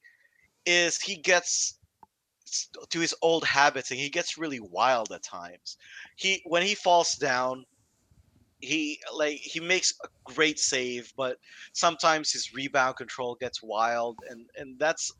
is 0.65 1.01
he 1.01 1.17
gets 1.17 1.79
to 2.89 3.00
his 3.00 3.15
old 3.22 3.45
habits 3.45 3.91
and 3.91 4.00
he 4.00 4.10
gets 4.10 4.38
really 4.38 4.60
wild 4.60 5.12
at 5.12 5.24
times. 5.24 5.77
He 6.17 6.41
when 6.45 6.63
he 6.63 6.75
falls 6.75 7.15
down, 7.15 7.65
he 8.62 9.00
like 9.13 9.38
he 9.41 9.60
makes 9.60 9.93
a 10.03 10.10
great 10.33 10.60
save, 10.60 11.12
but 11.17 11.38
sometimes 11.74 12.31
his 12.31 12.53
rebound 12.53 12.95
control 12.98 13.36
gets 13.39 13.62
wild 13.63 14.17
and 14.29 14.48
and 14.57 14.79
that's 14.79 15.12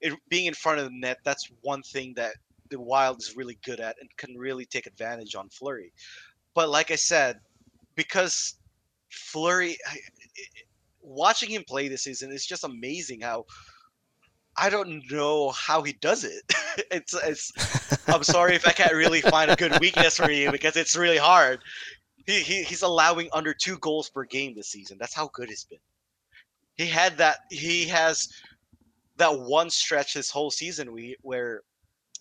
it, 0.00 0.14
being 0.28 0.46
in 0.46 0.54
front 0.54 0.80
of 0.80 0.86
the 0.86 1.00
net. 1.00 1.18
That's 1.24 1.48
one 1.62 1.82
thing 1.82 2.14
that 2.16 2.34
the 2.70 2.80
Wild 2.80 3.20
is 3.20 3.36
really 3.36 3.58
good 3.64 3.80
at 3.80 3.96
and 4.00 4.10
can 4.18 4.36
really 4.36 4.66
take 4.66 4.86
advantage 4.86 5.34
on 5.34 5.48
Fleury. 5.50 5.92
But 6.54 6.70
like 6.70 6.90
I 6.90 6.96
said, 6.96 7.40
because 7.96 8.56
Fleury, 9.10 9.76
watching 11.02 11.50
him 11.50 11.64
play 11.66 11.88
this 11.88 12.04
season 12.04 12.32
is 12.32 12.46
just 12.46 12.64
amazing 12.64 13.20
how 13.20 13.44
I 14.56 14.70
don't 14.70 15.02
know 15.10 15.50
how 15.50 15.82
he 15.82 15.94
does 15.94 16.24
it. 16.24 16.42
it's 16.90 17.14
it's. 17.14 18.08
I'm 18.08 18.22
sorry 18.22 18.54
if 18.54 18.66
I 18.66 18.72
can't 18.72 18.94
really 18.94 19.20
find 19.20 19.50
a 19.50 19.56
good 19.56 19.78
weakness 19.80 20.16
for 20.16 20.30
you 20.30 20.50
because 20.52 20.76
it's 20.76 20.96
really 20.96 21.18
hard. 21.18 21.60
He, 22.26 22.40
he 22.40 22.62
he's 22.62 22.82
allowing 22.82 23.28
under 23.32 23.52
two 23.54 23.78
goals 23.78 24.10
per 24.10 24.24
game 24.24 24.54
this 24.54 24.68
season. 24.68 24.96
That's 24.98 25.14
how 25.14 25.30
good 25.32 25.48
he's 25.48 25.64
been. 25.64 25.78
He 26.76 26.86
had 26.86 27.18
that. 27.18 27.38
He 27.50 27.86
has 27.88 28.28
that 29.16 29.38
one 29.40 29.70
stretch 29.70 30.14
this 30.14 30.30
whole 30.30 30.50
season 30.50 30.92
we 30.92 31.16
where 31.22 31.62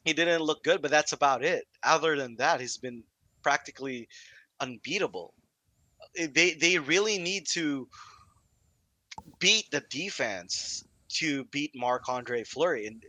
he 0.05 0.13
didn't 0.13 0.41
look 0.41 0.63
good, 0.63 0.81
but 0.81 0.91
that's 0.91 1.13
about 1.13 1.43
it. 1.43 1.65
Other 1.83 2.15
than 2.17 2.35
that, 2.37 2.59
he's 2.61 2.77
been 2.77 3.03
practically 3.41 4.07
unbeatable. 4.59 5.33
They 6.15 6.53
they 6.53 6.79
really 6.79 7.17
need 7.17 7.45
to 7.53 7.87
beat 9.39 9.69
the 9.71 9.83
defense 9.89 10.83
to 11.19 11.45
beat 11.45 11.71
Marc 11.75 12.09
Andre 12.09 12.43
Fleury, 12.43 12.87
and 12.87 13.03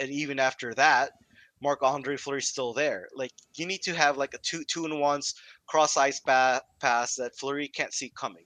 and 0.00 0.10
even 0.10 0.38
after 0.38 0.74
that, 0.74 1.12
Marc 1.60 1.82
Andre 1.82 2.16
Fleury's 2.16 2.48
still 2.48 2.72
there. 2.72 3.08
Like 3.14 3.32
you 3.54 3.66
need 3.66 3.82
to 3.82 3.94
have 3.94 4.16
like 4.16 4.34
a 4.34 4.38
two 4.38 4.64
two 4.64 4.84
and 4.84 5.00
ones 5.00 5.34
cross 5.66 5.96
ice 5.96 6.20
ba- 6.20 6.62
pass 6.80 7.16
that 7.16 7.36
Fleury 7.36 7.68
can't 7.68 7.92
see 7.92 8.12
coming. 8.16 8.44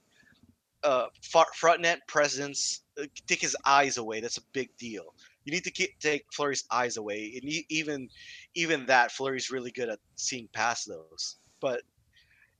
Uh, 0.82 1.06
front 1.54 1.80
net 1.80 2.00
presence, 2.08 2.82
uh, 3.00 3.04
take 3.28 3.40
his 3.40 3.56
eyes 3.64 3.98
away. 3.98 4.20
That's 4.20 4.38
a 4.38 4.42
big 4.52 4.76
deal. 4.78 5.14
You 5.44 5.52
need 5.52 5.64
to 5.64 5.70
keep, 5.70 5.90
take 6.00 6.24
Fleury's 6.32 6.64
eyes 6.72 6.96
away, 6.96 7.38
and 7.40 7.50
you, 7.50 7.62
even 7.68 8.08
even 8.54 8.86
that 8.86 9.12
Fleury's 9.12 9.50
really 9.50 9.70
good 9.70 9.88
at 9.88 10.00
seeing 10.16 10.48
past 10.52 10.88
those. 10.88 11.36
But 11.60 11.82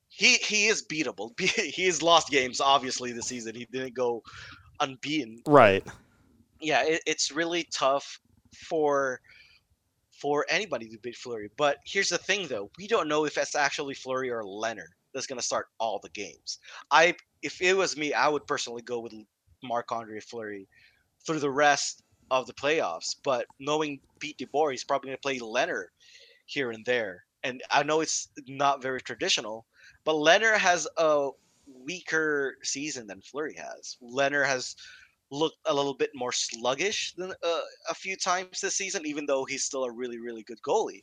he 0.08 0.34
he 0.36 0.66
is 0.68 0.84
beatable. 0.86 1.38
he 1.40 1.86
has 1.86 2.02
lost 2.02 2.30
games 2.30 2.60
obviously 2.60 3.12
this 3.12 3.26
season. 3.26 3.54
He 3.54 3.66
didn't 3.72 3.94
go 3.94 4.22
unbeaten. 4.80 5.42
Right 5.46 5.84
yeah, 6.62 6.84
it, 6.84 7.02
it's 7.06 7.30
really 7.30 7.66
tough 7.72 8.20
for 8.68 9.20
for 10.10 10.46
anybody 10.48 10.88
to 10.88 10.98
beat 10.98 11.16
Fleury. 11.16 11.50
But 11.56 11.78
here's 11.84 12.08
the 12.08 12.18
thing, 12.18 12.46
though: 12.46 12.70
we 12.78 12.86
don't 12.86 13.08
know 13.08 13.24
if 13.24 13.36
it's 13.36 13.54
actually 13.54 13.94
Fleury 13.94 14.30
or 14.30 14.44
Leonard 14.44 14.92
that's 15.12 15.26
going 15.26 15.38
to 15.38 15.44
start 15.44 15.66
all 15.78 16.00
the 16.02 16.08
games. 16.10 16.58
I, 16.90 17.14
if 17.42 17.60
it 17.60 17.76
was 17.76 17.96
me, 17.96 18.14
I 18.14 18.28
would 18.28 18.46
personally 18.46 18.82
go 18.82 19.00
with 19.00 19.12
Marc 19.62 19.92
Andre 19.92 20.20
Fleury 20.20 20.68
through 21.26 21.40
the 21.40 21.50
rest 21.50 22.02
of 22.30 22.46
the 22.46 22.54
playoffs. 22.54 23.16
But 23.22 23.46
knowing 23.60 24.00
Pete 24.20 24.38
DeBoer, 24.38 24.70
he's 24.70 24.84
probably 24.84 25.08
going 25.08 25.16
to 25.16 25.20
play 25.20 25.38
Leonard 25.38 25.88
here 26.46 26.70
and 26.70 26.84
there. 26.84 27.24
And 27.44 27.62
I 27.70 27.82
know 27.82 28.00
it's 28.00 28.28
not 28.46 28.82
very 28.82 29.00
traditional, 29.00 29.66
but 30.04 30.14
Leonard 30.14 30.58
has 30.58 30.88
a 30.96 31.30
weaker 31.84 32.56
season 32.62 33.06
than 33.06 33.20
Fleury 33.20 33.56
has. 33.56 33.96
Leonard 34.00 34.46
has 34.46 34.76
looked 35.32 35.56
a 35.66 35.74
little 35.74 35.94
bit 35.94 36.10
more 36.14 36.30
sluggish 36.30 37.14
than 37.16 37.32
uh, 37.32 37.60
a 37.90 37.94
few 37.94 38.16
times 38.16 38.60
this 38.60 38.76
season, 38.76 39.02
even 39.06 39.26
though 39.26 39.44
he's 39.44 39.64
still 39.64 39.84
a 39.84 39.90
really, 39.90 40.20
really 40.20 40.42
good 40.44 40.60
goalie. 40.66 41.02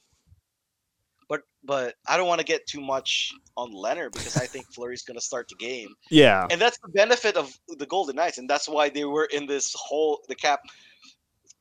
But 1.28 1.42
but 1.64 1.96
I 2.08 2.16
don't 2.16 2.28
want 2.28 2.40
to 2.40 2.46
get 2.46 2.66
too 2.66 2.82
much 2.82 3.34
on 3.58 3.72
Leonard 3.72 4.14
because 4.14 4.38
I 4.38 4.46
think 4.46 4.66
Fleury's 4.74 5.04
going 5.04 5.18
to 5.18 5.24
start 5.24 5.48
the 5.50 5.56
game. 5.64 5.90
Yeah, 6.10 6.48
and 6.50 6.62
that's 6.62 6.80
the 6.80 6.90
benefit 6.90 7.36
of 7.36 7.54
the 7.68 7.86
Golden 7.86 8.16
Knights, 8.16 8.38
and 8.38 8.50
that's 8.50 8.70
why 8.70 8.90
they 8.90 9.06
were 9.06 9.28
in 9.32 9.46
this 9.46 9.76
whole 9.76 10.22
the 10.28 10.36
cap 10.36 10.62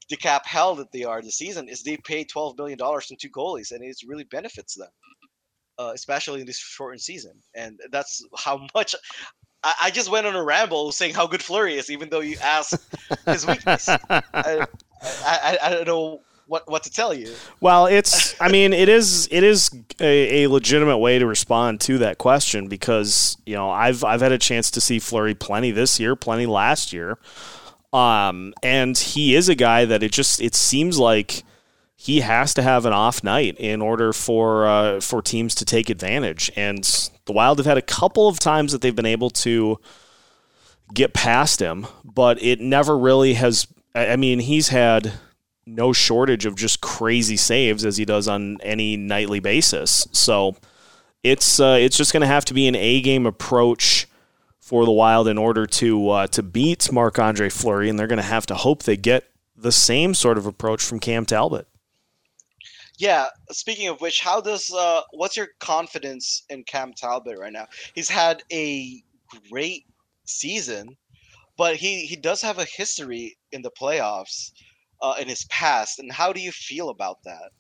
the 0.09 0.17
cap 0.17 0.47
hell 0.47 0.75
that 0.77 0.91
they 0.93 1.05
are 1.05 1.21
this 1.21 1.37
season 1.37 1.69
is 1.69 1.83
they 1.83 1.99
pay 1.99 2.25
twelve 2.25 2.57
million 2.57 2.79
dollars 2.79 3.07
to 3.07 3.17
two 3.17 3.31
goalies, 3.31 3.73
and 3.73 3.83
it 3.83 3.97
really 4.07 4.25
benefits 4.25 4.75
them. 4.75 4.89
Uh, 5.79 5.93
especially 5.95 6.41
in 6.41 6.47
this 6.47 6.59
shortened 6.59 7.01
season. 7.01 7.41
And 7.55 7.79
that's 7.93 8.21
how 8.37 8.67
much 8.75 8.97
I, 9.65 9.75
I, 9.85 9.91
just 9.91 10.11
went 10.11 10.27
on 10.27 10.37
a 10.37 10.43
ramble 10.43 10.93
saying 10.93 11.15
how 11.15 11.27
good 11.27 11.43
Fleury 11.43 11.77
is, 11.77 11.91
even 11.91 12.09
though 12.09 12.21
you 12.21 12.37
asked 12.43 12.77
his 13.27 13.47
weakness. 13.47 13.89
I, 14.11 14.67
I, 15.03 15.59
I, 15.63 15.71
don't 15.71 15.87
know 15.87 16.21
what 16.47 16.69
what 16.69 16.83
to 16.85 16.91
tell 16.91 17.13
you. 17.13 17.33
Well, 17.61 17.87
it's 17.87 18.41
I 18.41 18.49
mean 18.49 18.73
it 18.73 18.89
is 18.89 19.29
it 19.31 19.43
is 19.43 19.71
a, 20.01 20.45
a, 20.45 20.49
legitimate 20.49 20.99
way 20.99 21.19
to 21.19 21.27
respond 21.27 21.81
to 21.83 21.99
that 21.99 22.19
question 22.19 22.69
because 22.69 23.37
you 23.47 23.55
know 23.55 23.71
I've 23.71 24.05
I've 24.05 24.21
had 24.21 24.33
a 24.33 24.39
chance 24.39 24.71
to 24.73 24.81
see 24.81 24.99
Fleury 24.99 25.35
plenty 25.35 25.71
this 25.71 26.01
year, 26.01 26.17
plenty 26.17 26.47
last 26.47 26.93
year, 26.93 27.19
um, 27.93 28.55
and 28.63 28.97
he 28.97 29.35
is 29.35 29.49
a 29.49 29.55
guy 29.55 29.85
that 29.85 30.03
it 30.03 30.13
just 30.13 30.41
it 30.41 30.55
seems 30.55 30.99
like 30.99 31.43
he 32.01 32.21
has 32.21 32.55
to 32.55 32.63
have 32.63 32.87
an 32.87 32.93
off 32.93 33.25
night 33.25 33.57
in 33.59 33.83
order 33.83 34.13
for 34.13 34.69
uh, 34.69 35.01
for 35.01 35.21
teams 35.21 35.53
to 35.57 35.65
take 35.65 35.91
advantage. 35.91 36.49
And 36.55 36.85
the 37.25 37.33
Wild 37.33 37.59
have 37.59 37.67
had 37.67 37.77
a 37.77 37.83
couple 37.83 38.29
of 38.29 38.39
times 38.39 38.71
that 38.71 38.81
they've 38.81 38.95
been 38.95 39.05
able 39.05 39.31
to 39.31 39.81
get 40.95 41.13
past 41.13 41.61
him, 41.61 41.89
but 42.05 42.41
it 42.41 42.61
never 42.61 42.97
really 42.97 43.35
has. 43.35 43.67
I 43.97 44.15
mean, 44.15 44.39
he's 44.39 44.69
had 44.69 45.13
no 45.67 45.93
shortage 45.93 46.47
of 46.47 46.55
just 46.55 46.81
crazy 46.81 47.37
saves 47.37 47.85
as 47.85 47.97
he 47.97 48.05
does 48.05 48.29
on 48.29 48.59
any 48.63 48.97
nightly 48.97 49.41
basis. 49.41 50.07
So 50.13 50.57
it's 51.25 51.59
uh, 51.59 51.79
it's 51.81 51.97
just 51.97 52.13
going 52.13 52.21
to 52.21 52.29
have 52.29 52.45
to 52.45 52.55
be 52.55 52.69
an 52.69 52.77
A 52.77 53.01
game 53.01 53.27
approach 53.27 54.07
for 54.61 54.85
the 54.85 54.93
Wild 54.93 55.27
in 55.27 55.37
order 55.37 55.67
to 55.67 56.11
uh, 56.11 56.27
to 56.29 56.45
beat 56.45 56.93
Marc 56.93 57.19
Andre 57.19 57.49
Fleury, 57.49 57.89
and 57.89 57.99
they're 57.99 58.07
going 58.07 58.19
to 58.19 58.23
have 58.23 58.47
to 58.47 58.55
hope 58.55 58.85
they 58.85 58.97
get 58.97 59.25
the 59.57 59.73
same 59.73 60.15
sort 60.15 60.39
of 60.39 60.47
approach 60.47 60.85
from 60.85 61.01
Cam 61.01 61.27
Talbot. 61.27 61.67
Yeah. 62.99 63.29
Speaking 63.51 63.89
of 63.89 64.01
which, 64.01 64.21
how 64.21 64.41
does 64.41 64.73
uh, 64.73 65.03
what's 65.13 65.37
your 65.37 65.49
confidence 65.61 66.43
in 66.51 66.65
Cam 66.65 66.93
Talbot 66.93 67.39
right 67.39 67.53
now? 67.53 67.67
He's 67.95 68.09
had 68.09 68.43
a 68.53 69.03
great 69.51 69.85
season, 70.25 70.97
but 71.57 71.77
he 71.77 72.07
he 72.07 72.17
does 72.17 72.43
have 72.43 72.59
a 72.59 72.65
history 72.65 73.39
in 73.53 73.63
the 73.63 73.71
playoffs 73.71 74.51
uh, 75.01 75.15
in 75.21 75.29
his 75.29 75.45
past. 75.45 76.01
And 76.01 76.11
how 76.11 76.33
do 76.33 76.41
you 76.41 76.51
feel 76.51 76.89
about 76.89 77.23
that? 77.23 77.51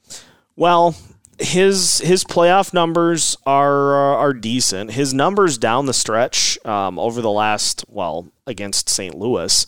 Well, 0.56 0.96
his 1.38 1.98
his 1.98 2.24
playoff 2.24 2.74
numbers 2.74 3.36
are 3.46 3.94
uh, 3.94 4.16
are 4.16 4.34
decent. 4.34 4.90
His 4.92 5.14
numbers 5.14 5.56
down 5.56 5.86
the 5.86 5.94
stretch 5.94 6.58
um, 6.66 6.98
over 6.98 7.20
the 7.20 7.30
last 7.30 7.84
well 7.88 8.32
against 8.44 8.88
St. 8.88 9.14
Louis 9.14 9.66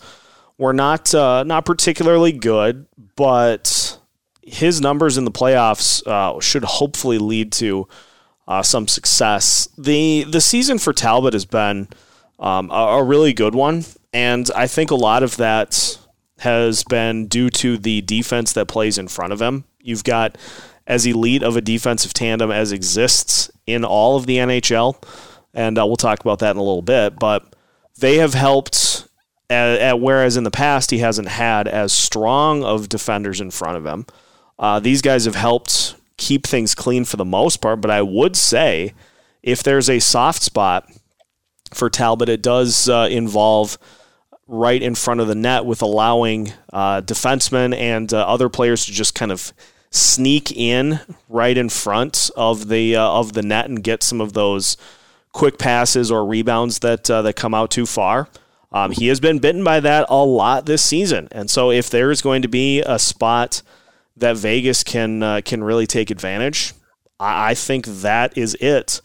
were 0.59 0.73
not 0.73 1.15
uh, 1.15 1.45
not 1.45 1.65
particularly 1.65 2.33
good, 2.33 2.87
but 3.15 4.00
his 4.43 4.81
numbers 4.81 5.17
in 5.17 5.25
the 5.25 5.31
playoffs 5.31 6.07
uh, 6.07 6.41
should 6.41 6.65
hopefully 6.65 7.19
lead 7.19 7.53
to 7.53 7.89
uh, 8.49 8.63
some 8.63 8.89
success. 8.89 9.69
the 9.79 10.25
The 10.25 10.41
season 10.41 10.79
for 10.79 10.93
Talbot 10.93 11.35
has 11.35 11.45
been 11.45 11.89
um, 12.39 12.71
a, 12.71 12.99
a, 12.99 13.03
really 13.05 13.33
good 13.33 13.55
one, 13.55 13.85
and 14.13 14.51
I 14.57 14.67
think 14.67 14.91
a 14.91 14.97
lot 14.97 15.23
of 15.23 15.37
that 15.37 15.99
has 16.39 16.83
been 16.85 17.29
due 17.29 17.51
to 17.51 17.77
the 17.77 18.01
defense 18.01 18.53
that 18.55 18.67
plays 18.67 18.99
in 18.99 19.09
front 19.09 19.33
of 19.33 19.41
him. 19.41 19.65
You've 19.79 20.05
got 20.05 20.37
as 20.87 21.07
elite 21.07 21.43
of 21.43 21.57
a 21.57 21.61
defensive 21.61 22.15
tandem 22.15 22.51
as 22.51 22.73
exists 22.73 23.51
in 23.67 23.85
all 23.85 24.17
of 24.17 24.27
the 24.27 24.39
NHL, 24.39 25.01
and 25.55 25.79
uh, 25.79 25.87
we'll 25.87 25.97
talk 25.97 26.21
about 26.21 26.41
that 26.41 26.53
in 26.53 26.57
a 26.57 26.63
little 26.63 26.83
bit. 26.83 27.19
But 27.19 27.55
they 27.99 28.17
have 28.17 28.35
helped. 28.35 29.07
At, 29.49 29.81
at, 29.81 30.01
whereas 30.01 30.37
in 30.37 30.45
the 30.45 30.51
past 30.53 30.93
he 30.93 30.99
hasn't 30.99 31.27
had 31.27 31.67
as 31.67 31.93
strong 31.93 32.63
of 32.63 32.89
defenders 32.89 33.41
in 33.41 33.51
front 33.51 33.77
of 33.77 33.85
him. 33.85 34.07
Uh, 34.61 34.79
these 34.79 35.01
guys 35.01 35.25
have 35.25 35.35
helped 35.35 35.97
keep 36.19 36.47
things 36.47 36.75
clean 36.75 37.07
for 37.07 37.17
the 37.17 37.25
most 37.25 37.57
part, 37.63 37.81
but 37.81 37.91
I 37.91 38.03
would 38.03 38.37
say 38.37 38.93
if 39.43 39.63
there's 39.63 39.89
a 39.89 39.99
soft 39.99 40.43
spot 40.43 40.89
for 41.73 41.89
Talbot, 41.89 42.29
it 42.29 42.43
does 42.43 42.89
uh, 42.89 43.09
involve 43.11 43.79
right 44.47 44.83
in 44.83 44.95
front 44.95 45.21
of 45.21 45.29
the 45.29 45.35
net 45.35 45.65
with 45.65 45.81
allowing 45.81 46.53
uh, 46.73 47.01
defensemen 47.01 47.75
and 47.75 48.13
uh, 48.13 48.21
other 48.27 48.51
players 48.51 48.85
to 48.85 48.93
just 48.93 49.15
kind 49.15 49.33
of 49.33 49.55
sneak 49.91 50.53
in 50.53 51.01
right 51.29 51.57
in 51.57 51.69
front 51.69 52.31
of 52.37 52.69
the 52.69 52.95
uh, 52.95 53.03
of 53.03 53.33
the 53.33 53.43
net 53.43 53.69
and 53.69 53.83
get 53.83 54.03
some 54.03 54.21
of 54.21 54.35
those 54.35 54.77
quick 55.33 55.59
passes 55.59 56.11
or 56.11 56.27
rebounds 56.27 56.81
that 56.81 57.09
uh, 57.11 57.23
that 57.23 57.35
come 57.35 57.55
out 57.55 57.71
too 57.71 57.87
far. 57.87 58.29
Um, 58.73 58.93
he 58.93 59.09
has 59.09 59.21
been 59.21 59.39
bitten 59.39 59.65
by 59.65 59.81
that 59.81 60.07
a 60.09 60.25
lot 60.25 60.67
this 60.67 60.85
season, 60.85 61.29
and 61.33 61.49
so 61.51 61.71
if 61.71 61.89
there 61.89 62.11
is 62.11 62.21
going 62.21 62.43
to 62.43 62.49
be 62.49 62.83
a 62.83 62.99
spot 62.99 63.63
that 64.17 64.37
Vegas 64.37 64.85
can 64.85 65.23
uh, 65.23 65.41
can 65.45 65.63
really 65.63 65.87
take 65.87 66.11
advantage, 66.11 66.73
I, 67.19 67.51
I 67.51 67.55
think 67.55 67.87
that 67.87 68.37
is 68.37 68.55
it. 68.61 69.01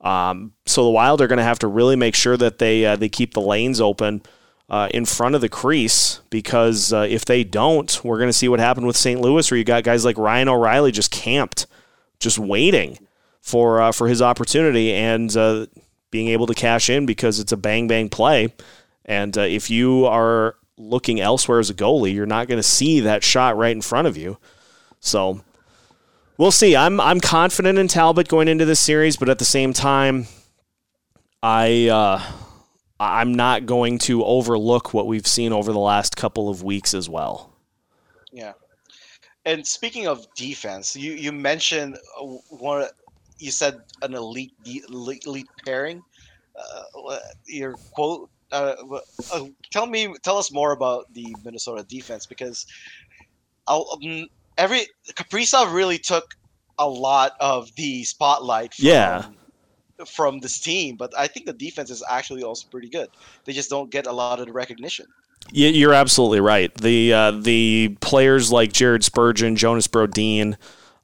Um, 0.00 0.52
so 0.66 0.84
the 0.84 0.90
Wild 0.90 1.20
are 1.20 1.28
going 1.28 1.38
to 1.38 1.44
have 1.44 1.60
to 1.60 1.68
really 1.68 1.96
make 1.96 2.14
sure 2.14 2.36
that 2.36 2.58
they 2.58 2.84
uh, 2.84 2.96
they 2.96 3.08
keep 3.08 3.34
the 3.34 3.40
lanes 3.40 3.80
open 3.80 4.22
uh, 4.68 4.88
in 4.92 5.04
front 5.04 5.34
of 5.34 5.40
the 5.40 5.48
crease 5.48 6.20
because 6.30 6.92
uh, 6.92 7.06
if 7.08 7.24
they 7.24 7.44
don't, 7.44 8.02
we're 8.04 8.18
going 8.18 8.28
to 8.28 8.32
see 8.32 8.48
what 8.48 8.58
happened 8.58 8.86
with 8.86 8.96
St. 8.96 9.20
Louis, 9.20 9.48
where 9.50 9.58
you 9.58 9.64
got 9.64 9.84
guys 9.84 10.04
like 10.04 10.18
Ryan 10.18 10.48
O'Reilly 10.48 10.92
just 10.92 11.10
camped, 11.10 11.66
just 12.18 12.38
waiting 12.38 12.98
for 13.40 13.80
uh, 13.80 13.92
for 13.92 14.08
his 14.08 14.22
opportunity 14.22 14.92
and 14.92 15.36
uh, 15.36 15.66
being 16.10 16.28
able 16.28 16.46
to 16.46 16.54
cash 16.54 16.88
in 16.88 17.06
because 17.06 17.38
it's 17.38 17.52
a 17.52 17.56
bang 17.56 17.86
bang 17.86 18.08
play. 18.08 18.52
And 19.04 19.36
uh, 19.36 19.42
if 19.42 19.68
you 19.70 20.06
are 20.06 20.56
looking 20.82 21.20
elsewhere 21.20 21.58
as 21.58 21.70
a 21.70 21.74
goalie, 21.74 22.14
you're 22.14 22.26
not 22.26 22.48
going 22.48 22.58
to 22.58 22.62
see 22.62 23.00
that 23.00 23.22
shot 23.24 23.56
right 23.56 23.74
in 23.74 23.82
front 23.82 24.08
of 24.08 24.16
you. 24.16 24.38
So 25.00 25.40
we'll 26.38 26.52
see. 26.52 26.76
I'm 26.76 27.00
I'm 27.00 27.20
confident 27.20 27.78
in 27.78 27.88
Talbot 27.88 28.28
going 28.28 28.48
into 28.48 28.64
this 28.64 28.80
series, 28.80 29.16
but 29.16 29.28
at 29.28 29.38
the 29.38 29.44
same 29.44 29.72
time, 29.72 30.26
I 31.42 31.88
uh, 31.88 32.22
I'm 33.00 33.34
not 33.34 33.66
going 33.66 33.98
to 34.00 34.24
overlook 34.24 34.94
what 34.94 35.06
we've 35.06 35.26
seen 35.26 35.52
over 35.52 35.72
the 35.72 35.78
last 35.78 36.16
couple 36.16 36.48
of 36.48 36.62
weeks 36.62 36.94
as 36.94 37.08
well. 37.08 37.52
Yeah. 38.32 38.52
And 39.44 39.66
speaking 39.66 40.06
of 40.06 40.32
defense, 40.34 40.94
you 40.94 41.12
you 41.12 41.32
mentioned 41.32 41.98
uh, 42.20 42.24
one. 42.50 42.86
You 43.38 43.50
said 43.50 43.80
an 44.02 44.14
elite 44.14 44.52
elite, 44.64 45.48
pairing. 45.64 46.02
Uh, 46.54 47.18
your 47.46 47.74
quote. 47.92 48.30
Uh, 48.52 48.74
uh, 49.32 49.44
tell 49.70 49.86
me, 49.86 50.14
tell 50.22 50.38
us 50.38 50.52
more 50.52 50.72
about 50.72 51.12
the 51.14 51.34
Minnesota 51.44 51.84
defense 51.88 52.26
because 52.26 52.66
I'll, 53.66 53.98
um, 54.02 54.26
every 54.58 54.86
Kaprizov 55.14 55.72
really 55.72 55.98
took 55.98 56.36
a 56.78 56.88
lot 56.88 57.32
of 57.40 57.74
the 57.76 58.04
spotlight. 58.04 58.74
From, 58.74 58.86
yeah. 58.86 59.26
From 60.06 60.40
this 60.40 60.58
team, 60.58 60.96
but 60.96 61.16
I 61.16 61.28
think 61.28 61.46
the 61.46 61.52
defense 61.52 61.88
is 61.88 62.02
actually 62.08 62.42
also 62.42 62.66
pretty 62.68 62.88
good. 62.88 63.08
They 63.44 63.52
just 63.52 63.70
don't 63.70 63.88
get 63.88 64.06
a 64.06 64.12
lot 64.12 64.40
of 64.40 64.46
the 64.46 64.52
recognition. 64.52 65.06
Yeah, 65.50 65.68
you're 65.68 65.94
absolutely 65.94 66.40
right. 66.40 66.74
The 66.74 67.12
uh, 67.12 67.30
the 67.32 67.96
players 68.00 68.50
like 68.50 68.72
Jared 68.72 69.04
Spurgeon, 69.04 69.54
Jonas 69.54 69.86
Brodin, 69.86 70.56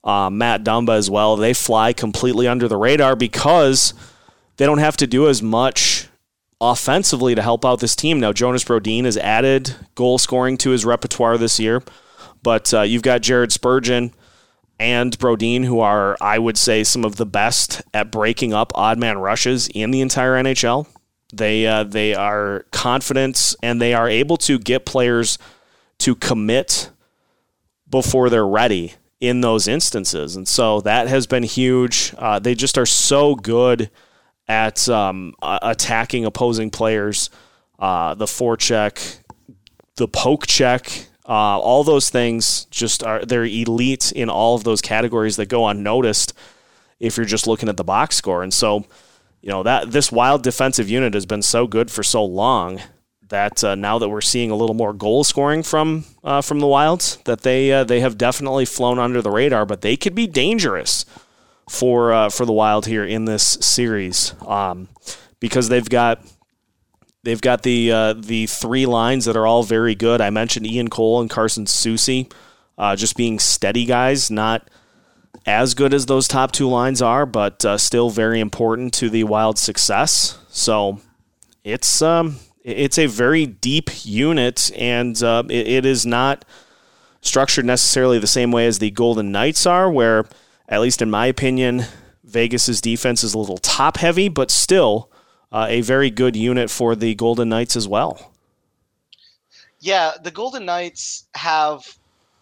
uh, 0.05 0.31
Matt 0.31 0.65
Dumba 0.65 0.97
as 0.97 1.11
well, 1.11 1.37
they 1.37 1.55
fly 1.55 1.93
completely 1.93 2.49
under 2.49 2.67
the 2.67 2.77
radar 2.77 3.15
because 3.15 3.95
they 4.57 4.67
don't 4.67 4.79
have 4.79 4.97
to 4.99 5.07
do 5.07 5.29
as 5.29 5.43
much 5.43 6.08
offensively 6.61 7.35
to 7.35 7.43
help 7.43 7.65
out 7.65 7.81
this 7.81 7.95
team. 7.97 8.21
Now, 8.21 8.33
Jonas 8.33 8.65
Brodin 8.65 9.05
has 9.05 9.17
added 9.17 9.75
goal 9.95 10.19
scoring 10.19 10.57
to 10.59 10.71
his 10.71 10.85
repertoire 10.85 11.39
this 11.39 11.61
year. 11.61 11.83
But 12.43 12.73
uh, 12.73 12.83
you've 12.83 13.03
got 13.03 13.23
Jared 13.23 13.53
Spurgeon 13.53 14.13
and 14.79 15.19
Brodin, 15.19 15.65
who 15.65 15.81
are, 15.81 16.17
I 16.21 16.39
would 16.39 16.57
say, 16.57 16.85
some 16.85 17.05
of 17.05 17.17
the 17.17 17.27
best 17.27 17.83
at 17.93 18.11
breaking 18.11 18.53
up 18.53 18.73
odd 18.75 18.99
man 18.99 19.19
rushes 19.19 19.69
in 19.69 19.91
the 19.91 20.01
entire 20.01 20.35
NHL. 20.35 20.87
They 21.33 21.67
uh, 21.67 21.85
they 21.85 22.15
are 22.15 22.65
confident 22.71 23.55
and 23.63 23.83
they 23.83 23.93
are 23.93 24.09
able 24.09 24.39
to 24.39 24.59
get 24.59 24.87
players 24.87 25.39
to 25.99 26.15
commit 26.15 26.91
before 27.91 28.31
they're 28.31 28.47
ready 28.47 28.95
in 29.21 29.41
those 29.43 29.69
instances, 29.69 30.37
and 30.37 30.49
so 30.49 30.81
that 30.83 31.09
has 31.09 31.27
been 31.27 31.43
huge. 31.43 32.15
Uh, 32.17 32.39
they 32.39 32.55
just 32.55 32.79
are 32.79 32.87
so 32.87 33.35
good 33.35 33.91
at 34.49 34.89
um, 34.89 35.35
attacking 35.43 36.25
opposing 36.25 36.71
players. 36.71 37.31
Uh, 37.79 38.15
the 38.15 38.25
forecheck, 38.25 39.19
the 39.97 40.09
poke 40.09 40.47
check, 40.47 41.07
uh, 41.29 41.59
all 41.59 41.85
those 41.85 42.11
things 42.11 42.65
just 42.71 43.03
are 43.05 43.25
they're 43.25 43.45
elite 43.45 44.11
in 44.13 44.31
all 44.31 44.55
of 44.55 44.65
those 44.65 44.81
categories 44.81 45.37
that 45.37 45.47
go 45.47 45.69
unnoticed 45.69 46.33
if 46.99 47.17
you're 47.17 47.27
just 47.27 47.47
looking 47.47 47.69
at 47.69 47.77
the 47.77 47.85
box 47.85 48.17
score. 48.17 48.43
And 48.43 48.53
so, 48.53 48.87
you 49.43 49.51
know 49.51 49.63
that 49.63 49.93
this 49.93 50.11
wild 50.11 50.43
defensive 50.43 50.89
unit 50.89 51.15
has 51.15 51.27
been 51.27 51.43
so 51.43 51.67
good 51.67 51.91
for 51.91 52.03
so 52.03 52.25
long 52.25 52.81
that 53.29 53.63
uh, 53.63 53.75
now 53.75 53.99
that 53.99 54.09
we're 54.09 54.21
seeing 54.23 54.51
a 54.51 54.57
little 54.57 54.75
more 54.75 54.93
goal 54.93 55.23
scoring 55.23 55.63
from 55.63 56.05
uh, 56.25 56.41
from 56.41 56.61
the 56.61 56.67
Wilds, 56.67 57.19
that 57.25 57.43
they 57.43 57.71
uh, 57.71 57.85
they 57.85 58.01
have 58.01 58.19
definitely 58.19 58.65
flown 58.65 58.99
under 58.99 59.23
the 59.23 59.31
radar, 59.31 59.67
but 59.67 59.83
they 59.83 59.97
could 59.97 60.15
be 60.15 60.27
dangerous 60.27 61.05
for 61.69 62.13
uh, 62.13 62.29
for 62.31 62.45
the 62.45 62.53
Wild 62.53 62.87
here 62.87 63.05
in 63.05 63.25
this 63.25 63.59
series 63.61 64.35
um, 64.47 64.89
because 65.41 65.69
they've 65.69 65.89
got 65.89 66.25
They've 67.25 67.41
got 67.41 67.63
the 67.63 67.93
uh, 67.93 68.15
the 68.15 68.47
three 68.47 68.87
lines 68.87 69.25
that 69.25 69.37
are 69.37 69.47
all 69.47 69.63
very 69.63 69.95
good. 69.95 70.21
I 70.21 70.31
mentioned 70.31 70.67
Ian 70.67 70.89
Cole 70.89 71.21
and 71.21 71.29
Carson 71.29 71.67
Soucy, 71.67 72.33
uh, 72.79 72.97
just 72.97 73.17
being 73.17 73.39
steady 73.39 73.85
guys, 73.85 74.31
not 74.31 74.71
as 75.45 75.75
good 75.75 75.93
as 75.93 76.07
those 76.07 76.29
top 76.29 76.53
two 76.53 76.69
lines 76.69 77.03
are, 77.03 77.27
but 77.27 77.65
uh, 77.65 77.77
still 77.77 78.09
very 78.09 78.41
important 78.41 78.95
to 78.95 79.11
the 79.11 79.25
Wild 79.25 79.59
success. 79.59 80.39
So 80.49 81.01
it's 81.65 82.01
um, 82.01 82.37
it's 82.63 82.99
a 82.99 83.07
very 83.07 83.47
deep 83.47 83.91
unit, 84.05 84.71
and 84.77 85.21
uh, 85.23 85.43
it, 85.51 85.69
it 85.69 85.87
is 85.87 86.07
not 86.07 86.45
structured 87.21 87.67
necessarily 87.67 88.19
the 88.19 88.27
same 88.27 88.53
way 88.53 88.67
as 88.67 88.79
the 88.79 88.93
Golden 88.93 89.33
Knights 89.33 89.67
are, 89.67 89.91
where 89.91 90.25
at 90.69 90.81
least 90.81 91.03
in 91.03 91.11
my 91.11 91.27
opinion, 91.27 91.85
Vegas's 92.25 92.81
defense 92.81 93.25
is 93.25 93.35
a 93.35 93.39
little 93.39 93.59
top 93.59 93.97
heavy, 93.97 94.29
but 94.29 94.51
still 94.51 95.11
uh, 95.51 95.67
a 95.69 95.81
very 95.81 96.11
good 96.11 96.37
unit 96.37 96.71
for 96.71 96.95
the 96.95 97.15
Golden 97.15 97.49
Knights 97.49 97.75
as 97.75 97.89
well. 97.89 98.33
Yeah, 99.81 100.13
the 100.23 100.31
Golden 100.31 100.67
Knights 100.67 101.27
have 101.35 101.87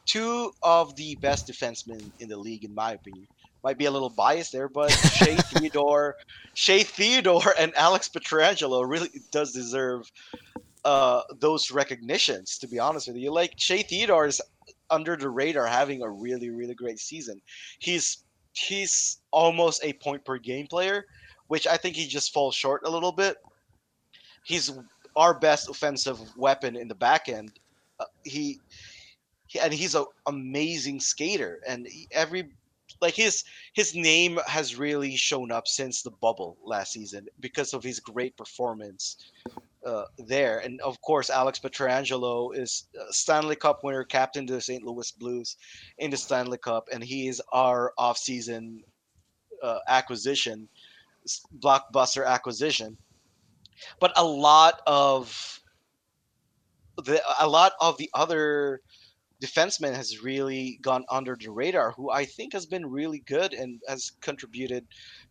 two 0.06 0.52
of 0.62 0.96
the 0.96 1.16
best 1.16 1.46
defensemen 1.46 2.10
in 2.18 2.28
the 2.28 2.36
league, 2.36 2.64
in 2.64 2.74
my 2.74 2.92
opinion. 2.92 3.28
Might 3.62 3.78
be 3.78 3.84
a 3.84 3.90
little 3.90 4.10
biased 4.10 4.52
there, 4.52 4.68
but 4.68 4.90
Shea 5.12 5.36
Theodore, 5.36 6.16
Shea 6.54 6.82
Theodore, 6.82 7.54
and 7.58 7.74
Alex 7.76 8.08
Pietrangelo 8.08 8.88
really 8.88 9.10
does 9.30 9.52
deserve 9.52 10.10
uh, 10.84 11.22
those 11.40 11.70
recognitions. 11.70 12.58
To 12.58 12.68
be 12.68 12.78
honest 12.78 13.08
with 13.08 13.16
you, 13.16 13.32
like 13.32 13.54
Shea 13.56 13.82
Theodore 13.82 14.26
is 14.26 14.40
under 14.90 15.16
the 15.16 15.28
radar, 15.28 15.66
having 15.66 16.02
a 16.02 16.10
really, 16.10 16.50
really 16.50 16.74
great 16.74 16.98
season. 16.98 17.40
He's 17.78 18.24
he's 18.52 19.18
almost 19.30 19.84
a 19.84 19.92
point 19.94 20.24
per 20.24 20.38
game 20.38 20.66
player, 20.66 21.06
which 21.48 21.66
I 21.66 21.76
think 21.76 21.96
he 21.96 22.06
just 22.06 22.32
falls 22.32 22.54
short 22.54 22.82
a 22.84 22.90
little 22.90 23.12
bit. 23.12 23.36
He's 24.44 24.72
our 25.14 25.38
best 25.38 25.68
offensive 25.68 26.18
weapon 26.36 26.76
in 26.76 26.88
the 26.88 26.94
back 26.94 27.28
end. 27.28 27.52
Uh, 27.98 28.04
he, 28.24 28.60
he, 29.46 29.58
and 29.58 29.72
he's 29.72 29.94
an 29.94 30.04
amazing 30.26 31.00
skater, 31.00 31.60
and 31.66 31.86
he, 31.86 32.06
every 32.12 32.50
like 33.00 33.14
his 33.14 33.44
his 33.74 33.94
name 33.94 34.38
has 34.46 34.76
really 34.76 35.16
shown 35.16 35.50
up 35.52 35.68
since 35.68 36.02
the 36.02 36.10
bubble 36.10 36.56
last 36.64 36.92
season 36.92 37.26
because 37.40 37.74
of 37.74 37.82
his 37.82 38.00
great 38.00 38.36
performance 38.36 39.30
uh, 39.86 40.04
there. 40.18 40.58
And 40.58 40.80
of 40.80 41.00
course, 41.00 41.30
Alex 41.30 41.58
Pietrangelo 41.58 42.54
is 42.54 42.88
Stanley 43.10 43.56
Cup 43.56 43.84
winner, 43.84 44.04
captain 44.04 44.46
to 44.48 44.54
the 44.54 44.60
St. 44.60 44.82
Louis 44.82 45.10
Blues 45.12 45.56
in 45.98 46.10
the 46.10 46.16
Stanley 46.16 46.58
Cup, 46.58 46.88
and 46.92 47.02
he 47.02 47.28
is 47.28 47.40
our 47.52 47.92
offseason 47.98 48.80
uh, 49.62 49.78
acquisition 49.88 50.68
blockbuster 51.58 52.26
acquisition. 52.26 52.96
But 54.00 54.12
a 54.16 54.24
lot 54.24 54.80
of 54.86 55.60
the 56.96 57.20
a 57.40 57.48
lot 57.48 57.72
of 57.80 57.98
the 57.98 58.10
other 58.14 58.80
defensemen 59.42 59.94
has 59.94 60.22
really 60.22 60.78
gone 60.80 61.04
under 61.10 61.36
the 61.38 61.50
radar, 61.50 61.92
who 61.92 62.10
I 62.10 62.24
think 62.24 62.54
has 62.54 62.64
been 62.64 62.86
really 62.86 63.18
good 63.20 63.52
and 63.52 63.80
has 63.86 64.12
contributed 64.20 64.86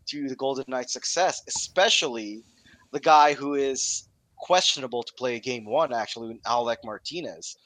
to 0.07 0.29
the 0.29 0.35
Golden 0.35 0.65
Knights' 0.67 0.93
success, 0.93 1.41
especially 1.47 2.43
the 2.91 2.99
guy 2.99 3.33
who 3.33 3.55
is 3.55 4.07
questionable 4.45 5.03
to 5.03 5.13
play 5.13 5.39
game 5.39 5.65
one, 5.65 5.93
actually, 5.93 6.39
Alec 6.45 6.79
Martinez 6.83 7.57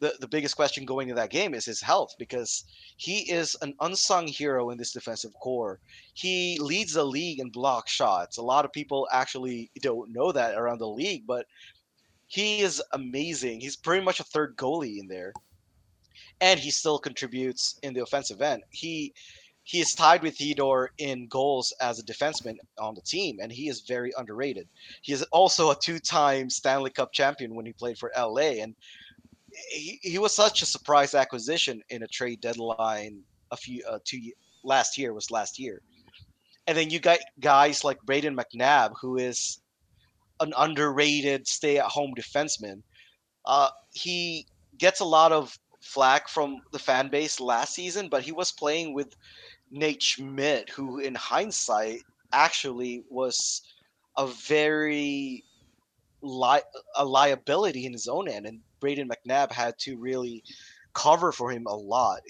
the, 0.00 0.14
the 0.20 0.28
biggest 0.28 0.56
question 0.56 0.84
going 0.84 1.08
into 1.08 1.20
that 1.20 1.30
game 1.30 1.54
is 1.54 1.64
his 1.64 1.80
health 1.80 2.14
because 2.18 2.64
he 2.96 3.20
is 3.30 3.56
an 3.62 3.74
unsung 3.80 4.26
hero 4.26 4.70
in 4.70 4.78
this 4.78 4.92
defensive 4.92 5.32
core. 5.40 5.80
He 6.12 6.58
leads 6.60 6.92
the 6.94 7.04
league 7.04 7.40
in 7.40 7.48
block 7.50 7.88
shots. 7.88 8.36
A 8.36 8.42
lot 8.42 8.64
of 8.64 8.72
people 8.72 9.08
actually 9.12 9.70
don't 9.80 10.12
know 10.12 10.32
that 10.32 10.56
around 10.56 10.78
the 10.78 10.88
league, 10.88 11.26
but 11.26 11.46
he 12.26 12.60
is 12.60 12.82
amazing. 12.92 13.60
He's 13.60 13.76
pretty 13.76 14.04
much 14.04 14.20
a 14.20 14.24
third 14.24 14.56
goalie 14.56 14.98
in 14.98 15.08
there. 15.08 15.32
And 16.40 16.58
he 16.60 16.70
still 16.70 16.98
contributes 16.98 17.78
in 17.82 17.94
the 17.94 18.02
offensive 18.02 18.42
end. 18.42 18.62
He 18.70 19.14
he 19.64 19.80
is 19.80 19.94
tied 19.94 20.22
with 20.22 20.36
Theodore 20.36 20.90
in 20.98 21.26
goals 21.26 21.72
as 21.80 21.98
a 21.98 22.04
defenseman 22.04 22.56
on 22.78 22.94
the 22.94 23.00
team, 23.00 23.38
and 23.40 23.50
he 23.50 23.68
is 23.68 23.80
very 23.80 24.12
underrated. 24.16 24.68
He 25.00 25.12
is 25.12 25.22
also 25.32 25.70
a 25.70 25.76
two-time 25.76 26.50
Stanley 26.50 26.90
Cup 26.90 27.12
champion 27.12 27.54
when 27.54 27.64
he 27.64 27.72
played 27.72 27.98
for 27.98 28.12
LA, 28.16 28.60
and 28.62 28.74
he, 29.72 29.98
he 30.02 30.18
was 30.18 30.34
such 30.34 30.60
a 30.60 30.66
surprise 30.66 31.14
acquisition 31.14 31.82
in 31.88 32.02
a 32.02 32.06
trade 32.08 32.40
deadline 32.42 33.22
a 33.50 33.56
few 33.56 33.82
uh, 33.88 33.98
two 34.04 34.20
last 34.64 34.98
year 34.98 35.14
was 35.14 35.30
last 35.30 35.58
year, 35.58 35.80
and 36.66 36.76
then 36.76 36.90
you 36.90 37.00
got 37.00 37.18
guys 37.40 37.84
like 37.84 38.00
Braden 38.02 38.36
McNabb, 38.36 38.92
who 39.00 39.16
is 39.16 39.60
an 40.40 40.52
underrated 40.58 41.46
stay-at-home 41.46 42.12
defenseman. 42.18 42.82
Uh, 43.46 43.70
he 43.92 44.46
gets 44.76 45.00
a 45.00 45.04
lot 45.04 45.32
of 45.32 45.58
flack 45.80 46.28
from 46.28 46.60
the 46.72 46.78
fan 46.78 47.08
base 47.08 47.40
last 47.40 47.74
season, 47.74 48.08
but 48.08 48.22
he 48.22 48.32
was 48.32 48.52
playing 48.52 48.94
with 48.94 49.14
Nate 49.74 50.02
Schmidt, 50.02 50.70
who 50.70 51.00
in 51.00 51.16
hindsight 51.16 52.02
actually 52.32 53.02
was 53.10 53.62
a 54.16 54.26
very 54.26 55.44
li- 56.22 56.60
a 56.94 57.04
liability 57.04 57.84
in 57.84 57.92
his 57.92 58.06
own 58.06 58.28
end, 58.28 58.46
and 58.46 58.60
Braden 58.78 59.08
McNabb 59.08 59.52
had 59.52 59.76
to 59.80 59.96
really 59.98 60.44
cover 60.92 61.32
for 61.32 61.50
him 61.50 61.66
a 61.66 61.74
lot. 61.74 62.20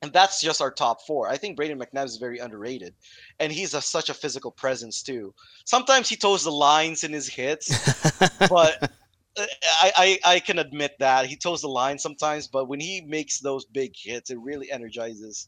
And 0.00 0.12
that's 0.12 0.40
just 0.40 0.62
our 0.62 0.70
top 0.70 1.02
four. 1.06 1.28
I 1.28 1.36
think 1.36 1.56
Braden 1.56 1.78
McNabb 1.78 2.06
is 2.06 2.16
very 2.16 2.38
underrated, 2.38 2.94
and 3.38 3.52
he's 3.52 3.74
a, 3.74 3.82
such 3.82 4.08
a 4.08 4.14
physical 4.14 4.50
presence 4.50 5.02
too. 5.02 5.34
Sometimes 5.66 6.08
he 6.08 6.16
toes 6.16 6.44
the 6.44 6.50
lines 6.50 7.04
in 7.04 7.12
his 7.12 7.28
hits, 7.28 7.68
but 8.48 8.82
uh, 9.36 9.46
I, 9.82 9.92
I, 9.96 10.18
I 10.24 10.40
can 10.40 10.58
admit 10.58 10.92
that 10.98 11.26
he 11.26 11.36
toes 11.36 11.60
the 11.60 11.68
line 11.68 11.98
sometimes. 11.98 12.48
But 12.48 12.68
when 12.68 12.80
he 12.80 13.02
makes 13.02 13.38
those 13.38 13.66
big 13.66 13.92
hits, 13.96 14.30
it 14.30 14.38
really 14.38 14.70
energizes 14.70 15.46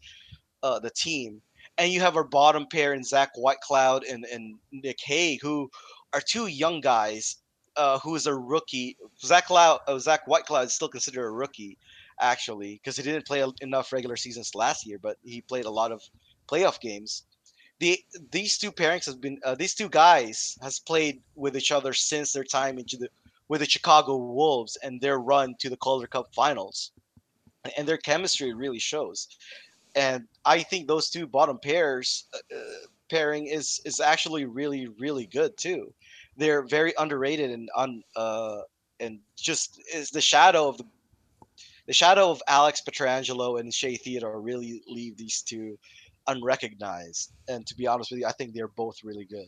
uh, 0.67 0.79
the 0.81 0.91
team. 0.91 1.41
And 1.79 1.93
you 1.93 2.01
have 2.01 2.17
our 2.17 2.25
bottom 2.25 2.67
pair 2.67 2.95
in 2.95 3.05
Zach 3.05 3.31
Whitecloud 3.37 4.03
and, 4.11 4.25
and 4.25 4.57
Nick 4.73 4.99
Hague, 5.05 5.41
who 5.43 5.71
are 6.13 6.21
two 6.21 6.47
young 6.47 6.81
guys 6.81 7.37
uh, 7.77 7.99
who 8.01 8.15
is 8.15 8.27
a 8.27 8.35
rookie. 8.35 8.97
Zach 9.21 9.47
Cloud, 9.47 9.81
uh, 9.87 9.99
Zach 9.99 10.27
Whitecloud 10.27 10.65
is 10.65 10.75
still 10.75 10.89
considered 10.89 11.27
a 11.27 11.31
rookie, 11.31 11.77
actually, 12.21 12.75
because 12.75 12.97
he 12.97 13.03
didn't 13.03 13.27
play 13.27 13.45
enough 13.61 13.93
regular 13.93 14.17
seasons 14.17 14.55
last 14.55 14.87
year, 14.87 14.99
but 14.99 15.19
he 15.23 15.41
played 15.43 15.67
a 15.67 15.71
lot 15.71 15.93
of 15.93 16.03
playoff 16.49 16.81
games. 16.81 17.25
The 17.79 17.99
these 18.33 18.57
two 18.57 18.73
pairings 18.73 19.05
has 19.05 19.17
been 19.17 19.39
uh, 19.45 19.55
these 19.55 19.75
two 19.75 19.91
guys 19.91 20.57
has 20.63 20.79
played 20.79 21.21
with 21.35 21.57
each 21.57 21.71
other 21.71 21.93
since 21.93 22.33
their 22.33 22.45
time 22.45 22.79
into 22.79 22.97
the 22.97 23.09
with 23.49 23.61
the 23.61 23.69
Chicago 23.69 24.17
Wolves 24.17 24.79
and 24.83 24.99
their 24.99 25.19
run 25.19 25.55
to 25.59 25.69
the 25.69 25.77
Calder 25.77 26.07
Cup 26.07 26.29
Finals, 26.35 26.93
and 27.77 27.87
their 27.87 27.99
chemistry 27.99 28.55
really 28.55 28.79
shows. 28.79 29.29
And 29.97 30.29
I 30.45 30.63
think 30.63 30.87
those 30.87 31.11
two 31.11 31.27
bottom 31.27 31.59
pairs 31.59 32.27
uh, 32.35 32.55
uh 32.55 32.87
pairing 33.09 33.47
is 33.47 33.81
is 33.85 34.01
actually 34.01 34.45
really 34.45 34.89
really 34.99 35.27
good 35.27 35.57
too 35.57 35.93
they're 36.37 36.63
very 36.63 36.93
underrated 36.99 37.51
and 37.51 37.69
un 37.77 38.03
uh, 38.15 38.61
and 39.01 39.19
just 39.37 39.81
is 39.95 40.11
the 40.11 40.21
shadow 40.21 40.69
of 40.69 40.79
the 40.79 40.85
the 41.87 41.93
shadow 41.93 42.31
of 42.33 42.43
Alex 42.49 42.83
Pietrangelo 42.83 43.61
and 43.61 43.73
Shea 43.73 43.95
Theodore 43.95 44.41
really 44.41 44.83
leave 44.89 45.17
these 45.17 45.41
two 45.43 45.79
unrecognized. 46.27 47.31
And 47.47 47.65
to 47.65 47.77
be 47.77 47.87
honest 47.87 48.11
with 48.11 48.19
you, 48.19 48.27
I 48.27 48.33
think 48.33 48.55
they're 48.55 48.67
both 48.67 49.05
really 49.05 49.25
good. 49.25 49.47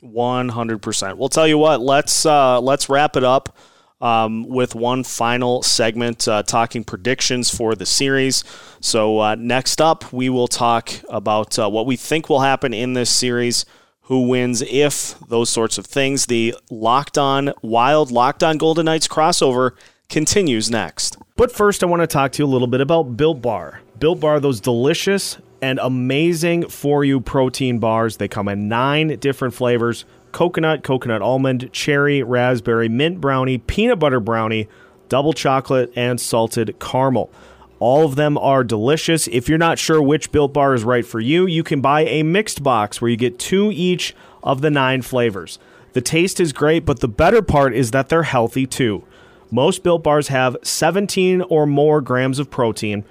One 0.00 0.48
hundred 0.48 0.80
percent. 0.80 1.18
We'll 1.18 1.28
tell 1.28 1.46
you 1.46 1.58
what. 1.58 1.82
Let's 1.82 2.24
uh, 2.24 2.60
let's 2.62 2.88
wrap 2.88 3.16
it 3.16 3.24
up 3.24 3.58
um, 4.00 4.46
with 4.46 4.74
one 4.74 5.04
final 5.04 5.62
segment, 5.62 6.28
uh, 6.28 6.42
talking 6.42 6.84
predictions 6.84 7.54
for 7.54 7.74
the 7.74 7.86
series. 7.86 8.44
So 8.80 9.20
uh, 9.20 9.34
next 9.36 9.80
up, 9.80 10.12
we 10.12 10.28
will 10.28 10.48
talk 10.48 10.90
about 11.08 11.58
uh, 11.58 11.68
what 11.68 11.86
we 11.86 11.96
think 11.96 12.28
will 12.28 12.40
happen 12.40 12.74
in 12.74 12.92
this 12.92 13.10
series 13.10 13.64
who 14.02 14.28
wins 14.28 14.62
if 14.62 15.18
those 15.28 15.50
sorts 15.50 15.78
of 15.78 15.86
things. 15.86 16.26
The 16.26 16.54
Locked 16.70 17.18
On 17.18 17.52
Wild, 17.62 18.10
Locked 18.10 18.44
On 18.44 18.56
Golden 18.58 18.84
Knights 18.84 19.08
crossover 19.08 19.72
continues 20.08 20.70
next. 20.70 21.16
But 21.36 21.50
first, 21.50 21.82
I 21.82 21.86
want 21.86 22.02
to 22.02 22.06
talk 22.06 22.32
to 22.32 22.42
you 22.42 22.46
a 22.46 22.52
little 22.52 22.68
bit 22.68 22.80
about 22.80 23.16
Built 23.16 23.42
Bar. 23.42 23.80
Built 23.98 24.20
Bar, 24.20 24.40
those 24.40 24.60
delicious 24.60 25.38
and 25.60 25.78
amazing 25.82 26.68
for 26.68 27.04
you 27.04 27.20
protein 27.20 27.78
bars. 27.78 28.18
They 28.18 28.28
come 28.28 28.48
in 28.48 28.68
nine 28.68 29.08
different 29.18 29.54
flavors 29.54 30.04
coconut, 30.36 30.82
coconut 30.82 31.22
almond, 31.22 31.70
cherry, 31.72 32.22
raspberry, 32.22 32.90
mint 32.90 33.22
brownie, 33.22 33.56
peanut 33.56 33.98
butter 33.98 34.20
brownie, 34.20 34.68
double 35.08 35.32
chocolate, 35.32 35.90
and 35.96 36.20
salted 36.20 36.78
caramel. 36.78 37.30
All 37.78 38.04
of 38.04 38.16
them 38.16 38.36
are 38.36 38.62
delicious. 38.62 39.28
If 39.28 39.48
you're 39.48 39.56
not 39.56 39.78
sure 39.78 40.02
which 40.02 40.30
Built 40.32 40.52
Bar 40.52 40.74
is 40.74 40.84
right 40.84 41.06
for 41.06 41.20
you, 41.20 41.46
you 41.46 41.62
can 41.62 41.80
buy 41.80 42.02
a 42.02 42.22
mixed 42.22 42.62
box 42.62 43.00
where 43.00 43.10
you 43.10 43.16
get 43.16 43.38
two 43.38 43.70
each 43.72 44.14
of 44.42 44.60
the 44.60 44.68
nine 44.70 45.00
flavors. 45.00 45.58
The 45.94 46.02
taste 46.02 46.38
is 46.38 46.52
great, 46.52 46.84
but 46.84 47.00
the 47.00 47.08
better 47.08 47.40
part 47.40 47.74
is 47.74 47.92
that 47.92 48.10
they're 48.10 48.24
healthy 48.24 48.66
too. 48.66 49.04
Most 49.50 49.82
Built 49.82 50.02
Bars 50.02 50.28
have 50.28 50.58
17 50.62 51.40
or 51.48 51.66
more 51.66 52.02
grams 52.02 52.38
of 52.38 52.50
protein, 52.50 53.06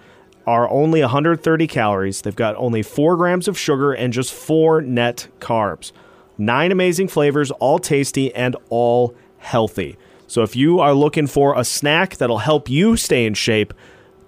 are 0.46 0.70
only 0.70 1.02
130 1.02 1.66
calories. 1.66 2.22
They've 2.22 2.36
got 2.36 2.56
only 2.58 2.84
4 2.84 3.18
grams 3.18 3.48
of 3.48 3.58
sugar 3.58 3.94
and 3.94 4.14
just 4.14 4.32
4 4.32 4.84
net 4.84 5.28
carbs. 5.40 5.92
Nine 6.38 6.72
amazing 6.72 7.08
flavors, 7.08 7.52
all 7.52 7.80
tasty 7.80 8.34
and 8.36 8.56
all 8.70 9.16
healthy. 9.38 9.98
So 10.28 10.44
if 10.44 10.56
you 10.56 10.80
are 10.80 10.94
looking 10.94 11.28
for 11.28 11.58
a 11.58 11.64
snack 11.64 12.18
that'll 12.18 12.40
help 12.40 12.70
you 12.70 12.98
stay 12.98 13.26
in 13.26 13.36
shape, 13.36 13.74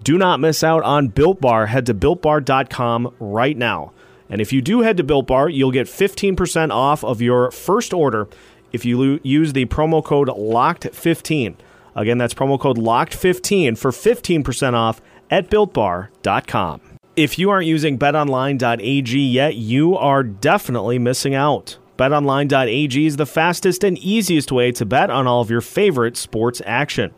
do 0.03 0.17
not 0.17 0.39
miss 0.39 0.63
out 0.63 0.83
on 0.83 1.07
Built 1.07 1.41
Bar. 1.41 1.65
Head 1.65 1.85
to 1.87 1.93
builtbar.com 1.93 3.15
right 3.19 3.57
now. 3.57 3.91
And 4.29 4.41
if 4.41 4.53
you 4.53 4.61
do 4.61 4.81
head 4.81 4.97
to 4.97 5.03
Built 5.03 5.27
Bar, 5.27 5.49
you'll 5.49 5.71
get 5.71 5.87
15% 5.87 6.71
off 6.71 7.03
of 7.03 7.21
your 7.21 7.51
first 7.51 7.93
order 7.93 8.27
if 8.71 8.85
you 8.85 9.19
use 9.23 9.53
the 9.53 9.65
promo 9.65 10.03
code 10.03 10.27
LOCKED15. 10.27 11.55
Again, 11.95 12.17
that's 12.17 12.33
promo 12.33 12.59
code 12.59 12.77
LOCKED15 12.77 13.77
for 13.77 13.91
15% 13.91 14.73
off 14.73 15.01
at 15.31 15.49
builtbar.com. 15.49 16.81
If 17.15 17.39
you 17.39 17.49
aren't 17.49 17.65
using 17.65 17.97
betonline.ag 17.97 19.19
yet, 19.19 19.55
you 19.55 19.97
are 19.97 20.21
definitely 20.21 20.99
missing 20.99 21.33
out. 21.33 21.77
BetOnline.ag 21.97 23.05
is 23.05 23.17
the 23.17 23.25
fastest 23.25 23.83
and 23.83 23.97
easiest 23.97 24.51
way 24.51 24.71
to 24.71 24.85
bet 24.85 25.09
on 25.09 25.25
all 25.25 25.41
of 25.41 25.49
your 25.49 25.61
favorite 25.61 26.15
sports 26.15 26.61
action. 26.65 27.11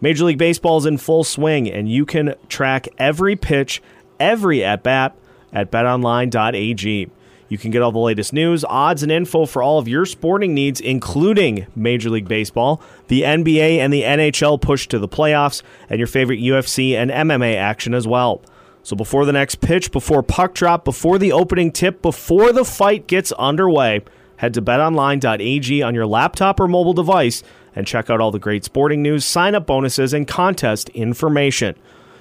Major 0.00 0.24
League 0.24 0.38
Baseball 0.38 0.78
is 0.78 0.86
in 0.86 0.98
full 0.98 1.24
swing, 1.24 1.68
and 1.68 1.90
you 1.90 2.04
can 2.04 2.34
track 2.48 2.88
every 2.98 3.36
pitch, 3.36 3.82
every 4.20 4.62
at 4.62 4.82
bat 4.82 5.16
at 5.52 5.70
betonline.ag. 5.70 7.10
You 7.48 7.56
can 7.56 7.70
get 7.70 7.80
all 7.80 7.92
the 7.92 7.98
latest 7.98 8.34
news, 8.34 8.64
odds, 8.64 9.02
and 9.02 9.10
info 9.10 9.46
for 9.46 9.62
all 9.62 9.78
of 9.78 9.88
your 9.88 10.04
sporting 10.04 10.52
needs, 10.52 10.80
including 10.80 11.66
Major 11.74 12.10
League 12.10 12.28
Baseball, 12.28 12.82
the 13.08 13.22
NBA, 13.22 13.78
and 13.78 13.90
the 13.90 14.02
NHL 14.02 14.60
push 14.60 14.86
to 14.88 14.98
the 14.98 15.08
playoffs, 15.08 15.62
and 15.88 15.98
your 15.98 16.06
favorite 16.06 16.40
UFC 16.40 16.92
and 16.92 17.10
MMA 17.10 17.56
action 17.56 17.94
as 17.94 18.06
well. 18.06 18.42
So 18.82 18.94
before 18.94 19.24
the 19.24 19.32
next 19.32 19.56
pitch, 19.56 19.90
before 19.90 20.22
puck 20.22 20.54
drop, 20.54 20.84
before 20.84 21.18
the 21.18 21.32
opening 21.32 21.72
tip, 21.72 22.02
before 22.02 22.52
the 22.52 22.64
fight 22.64 23.06
gets 23.06 23.32
underway, 23.32 24.02
head 24.38 24.54
to 24.54 24.62
betonline.ag 24.62 25.82
on 25.82 25.94
your 25.94 26.06
laptop 26.06 26.58
or 26.58 26.66
mobile 26.66 26.94
device 26.94 27.42
and 27.76 27.86
check 27.86 28.10
out 28.10 28.20
all 28.20 28.30
the 28.30 28.38
great 28.38 28.64
sporting 28.64 29.02
news, 29.02 29.24
sign 29.24 29.54
up 29.54 29.66
bonuses, 29.66 30.12
and 30.12 30.26
contest 30.26 30.88
information. 30.90 31.76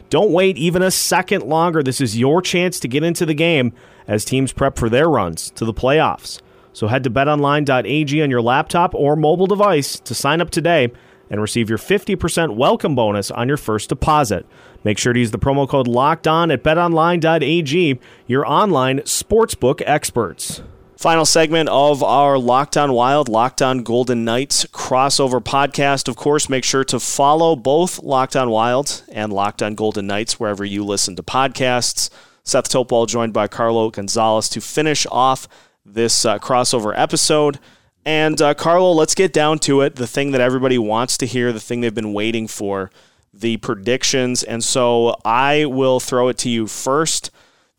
Don't 0.10 0.32
wait 0.32 0.58
even 0.58 0.82
a 0.82 0.92
second 0.92 1.44
longer. 1.44 1.82
This 1.82 2.00
is 2.00 2.18
your 2.18 2.42
chance 2.42 2.80
to 2.82 2.88
get 2.88 3.04
into 3.04 3.26
the 3.26 3.34
game 3.34 3.74
as 4.08 4.24
teams 4.24 4.54
prep 4.54 4.78
for 4.78 4.90
their 4.90 5.10
runs 5.10 5.50
to 5.52 5.66
the 5.66 5.74
playoffs. 5.74 6.42
So 6.74 6.88
head 6.88 7.04
to 7.06 7.10
betonline.ag 7.10 8.22
on 8.22 8.30
your 8.30 8.42
laptop 8.42 8.94
or 8.94 9.16
mobile 9.16 9.48
device 9.48 10.00
to 10.02 10.14
sign 10.14 10.42
up 10.42 10.50
today 10.50 10.92
and 11.30 11.42
receive 11.42 11.70
your 11.70 11.80
50% 11.80 12.56
welcome 12.56 12.96
bonus 12.96 13.32
on 13.32 13.48
your 13.48 13.58
first 13.58 13.90
deposit. 13.90 14.46
Make 14.84 14.98
sure 14.98 15.12
to 15.12 15.20
use 15.20 15.32
the 15.32 15.40
promo 15.40 15.68
code 15.68 15.88
LOCKED 15.88 16.28
ON 16.28 16.52
at 16.52 16.64
betonline.ag, 16.64 18.00
your 18.28 18.48
online 18.48 19.00
sportsbook 19.00 19.82
experts. 19.86 20.62
Final 20.98 21.28
segment 21.28 21.70
of 21.70 22.02
our 22.02 22.40
Locked 22.40 22.76
On 22.76 22.92
Wild, 22.92 23.30
Locked 23.30 23.62
On 23.62 23.84
Golden 23.84 24.26
Knights 24.26 24.66
crossover 24.66 25.40
podcast. 25.40 26.08
Of 26.08 26.16
course, 26.16 26.50
make 26.50 26.64
sure 26.64 26.84
to 26.86 27.00
follow 27.00 27.56
both 27.56 28.02
Locked 28.02 28.36
On 28.36 28.50
Wild 28.50 29.04
and 29.12 29.32
Locked 29.32 29.62
On 29.62 29.76
Golden 29.76 30.08
Knights 30.08 30.40
wherever 30.40 30.66
you 30.66 30.84
listen 30.84 31.16
to 31.16 31.22
podcasts. 31.22 32.10
Seth 32.44 32.68
Topol 32.70 33.08
joined 33.08 33.32
by 33.32 33.48
Carlo 33.48 33.92
Gonzalez 33.92 34.50
to 34.50 34.60
finish 34.60 35.06
off 35.12 35.48
this 35.86 36.26
uh, 36.26 36.40
crossover 36.40 36.98
episode. 36.98 37.60
And 38.04 38.42
uh, 38.42 38.56
Carlo, 38.56 38.92
let's 38.92 39.14
get 39.14 39.32
down 39.32 39.60
to 39.60 39.82
it. 39.82 39.98
The 39.98 40.08
thing 40.08 40.32
that 40.32 40.42
everybody 40.42 40.80
wants 40.80 41.16
to 41.20 41.28
hear, 41.28 41.54
the 41.54 41.60
thing 41.60 41.82
they've 41.82 41.94
been 41.94 42.14
waiting 42.14 42.48
for, 42.48 42.90
the 43.32 43.58
predictions. 43.58 44.42
And 44.42 44.64
so 44.64 45.16
I 45.24 45.66
will 45.66 46.00
throw 46.00 46.28
it 46.30 46.40
to 46.40 46.50
you 46.50 46.66
first 46.66 47.30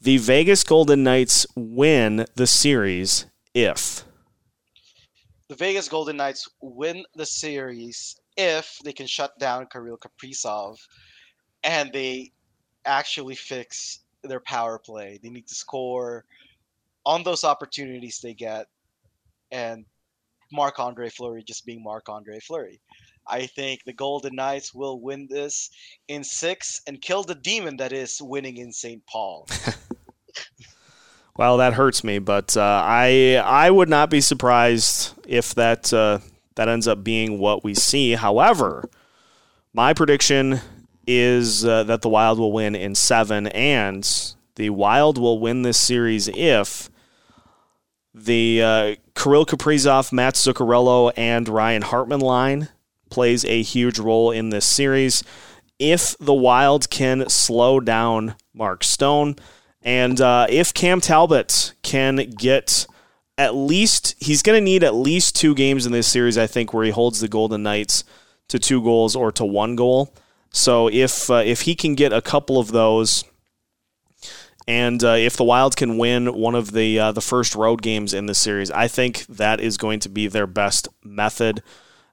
the 0.03 0.19
Vegas 0.19 0.63
Golden 0.65 1.03
Knights 1.03 1.47
win 1.57 2.25
the 2.35 2.47
series 2.47 3.27
if 3.55 4.05
the 5.49 5.55
Vegas 5.55 5.89
Golden 5.89 6.17
Knights 6.17 6.49
win 6.61 7.05
the 7.15 7.27
series 7.27 8.21
if 8.37 8.79
they 8.85 8.93
can 8.93 9.07
shut 9.07 9.39
down 9.39 9.67
Kirill 9.67 9.99
Kaprizov 9.99 10.77
and 11.65 11.91
they 11.93 12.33
actually 12.85 13.35
fix 13.35 14.01
their 14.23 14.41
power 14.41 14.79
play. 14.79 15.19
They 15.23 15.31
need 15.31 15.49
to 15.49 15.55
score 15.55 16.25
on 17.05 17.23
those 17.23 17.45
opportunities 17.45 18.21
they 18.23 18.35
get 18.35 18.67
and 19.51 19.85
Marc 20.53 20.79
Andre 20.79 21.09
Fleury 21.09 21.43
just 21.43 21.65
being 21.65 21.83
Marc 21.83 22.09
Andre 22.09 22.39
Fleury. 22.41 22.81
I 23.29 23.47
think 23.47 23.85
the 23.85 23.93
Golden 23.93 24.35
Knights 24.35 24.75
will 24.75 25.01
win 25.01 25.27
this 25.31 25.71
in 26.09 26.25
six 26.25 26.81
and 26.87 27.01
kill 27.01 27.23
the 27.23 27.35
demon 27.35 27.77
that 27.77 27.93
is 27.93 28.21
winning 28.23 28.57
in 28.57 28.73
St. 28.73 29.05
Paul. 29.07 29.47
well, 31.37 31.59
that 31.59 31.75
hurts 31.75 32.03
me, 32.03 32.19
but 32.19 32.57
uh, 32.57 32.83
I 32.85 33.43
I 33.45 33.71
would 33.71 33.89
not 33.89 34.11
be 34.11 34.21
surprised 34.21 35.15
if 35.27 35.55
that 35.55 35.93
uh, 35.93 36.21
that 36.57 36.69
ends 36.69 36.89
up 36.89 37.05
being 37.05 37.39
what 37.39 37.65
we 37.65 37.75
see. 37.75 38.13
However, 38.13 38.89
my 39.73 39.93
prediction 39.95 40.61
is 41.07 41.65
uh, 41.65 41.85
that 41.85 42.03
the 42.03 42.09
Wild 42.09 42.39
will 42.39 42.53
win 42.53 42.75
in 42.75 42.95
seven, 42.95 43.47
and 43.49 44.35
the 44.57 44.71
Wild 44.71 45.19
will 45.19 45.39
win 45.39 45.63
this 45.63 45.81
series 45.81 46.29
if 46.29 46.91
the 48.15 48.63
uh, 48.63 48.95
Kirill 49.15 49.47
Kaprizov, 49.47 50.13
Matt 50.13 50.35
Zuccarello, 50.35 51.13
and 51.17 51.49
Ryan 51.49 51.83
Hartman 51.83 52.21
line 52.21 52.69
plays 53.11 53.45
a 53.45 53.63
huge 53.63 53.99
role 53.99 54.31
in 54.31 54.51
this 54.51 54.67
series. 54.67 55.23
If 55.79 56.17
the 56.19 56.35
Wild 56.35 56.91
can 56.91 57.29
slow 57.29 57.81
down 57.81 58.35
Mark 58.53 58.83
Stone, 58.83 59.37
and 59.83 60.21
uh, 60.21 60.47
if 60.51 60.75
Cam 60.75 61.01
Talbot 61.01 61.75
can 61.83 62.17
get 62.17 62.87
at 63.37 63.55
least, 63.55 64.17
he's 64.19 64.43
going 64.43 64.57
to 64.59 64.65
need 64.65 64.83
at 64.83 64.95
least 64.95 65.37
two 65.37 65.55
games 65.55 65.87
in 65.87 65.93
this 65.93 66.09
series, 66.09 66.37
I 66.37 66.49
think, 66.49 66.75
where 66.75 66.85
he 66.85 66.91
holds 66.91 67.21
the 67.21 67.29
Golden 67.29 67.63
Knights 67.63 68.03
to 68.49 68.59
two 68.59 68.83
goals 68.83 69.15
or 69.15 69.31
to 69.33 69.45
one 69.45 69.77
goal. 69.77 70.13
So 70.51 70.89
if 70.89 71.31
uh, 71.31 71.43
if 71.45 71.63
he 71.63 71.75
can 71.75 71.95
get 71.95 72.13
a 72.13 72.23
couple 72.23 72.59
of 72.59 72.73
those, 72.73 73.25
and 74.67 75.03
uh, 75.05 75.11
if 75.11 75.37
the 75.37 75.45
Wild 75.45 75.77
can 75.77 75.99
win 75.99 76.35
one 76.35 76.55
of 76.55 76.73
the 76.73 76.99
uh, 76.99 77.13
the 77.13 77.21
first 77.21 77.55
road 77.55 77.81
games 77.81 78.13
in 78.13 78.27
this 78.27 78.41
series, 78.41 78.71
I 78.71 78.89
think 78.89 79.27
that 79.27 79.61
is 79.61 79.77
going 79.77 80.01
to 80.01 80.09
be 80.09 80.27
their 80.27 80.47
best 80.47 80.89
method 81.05 81.63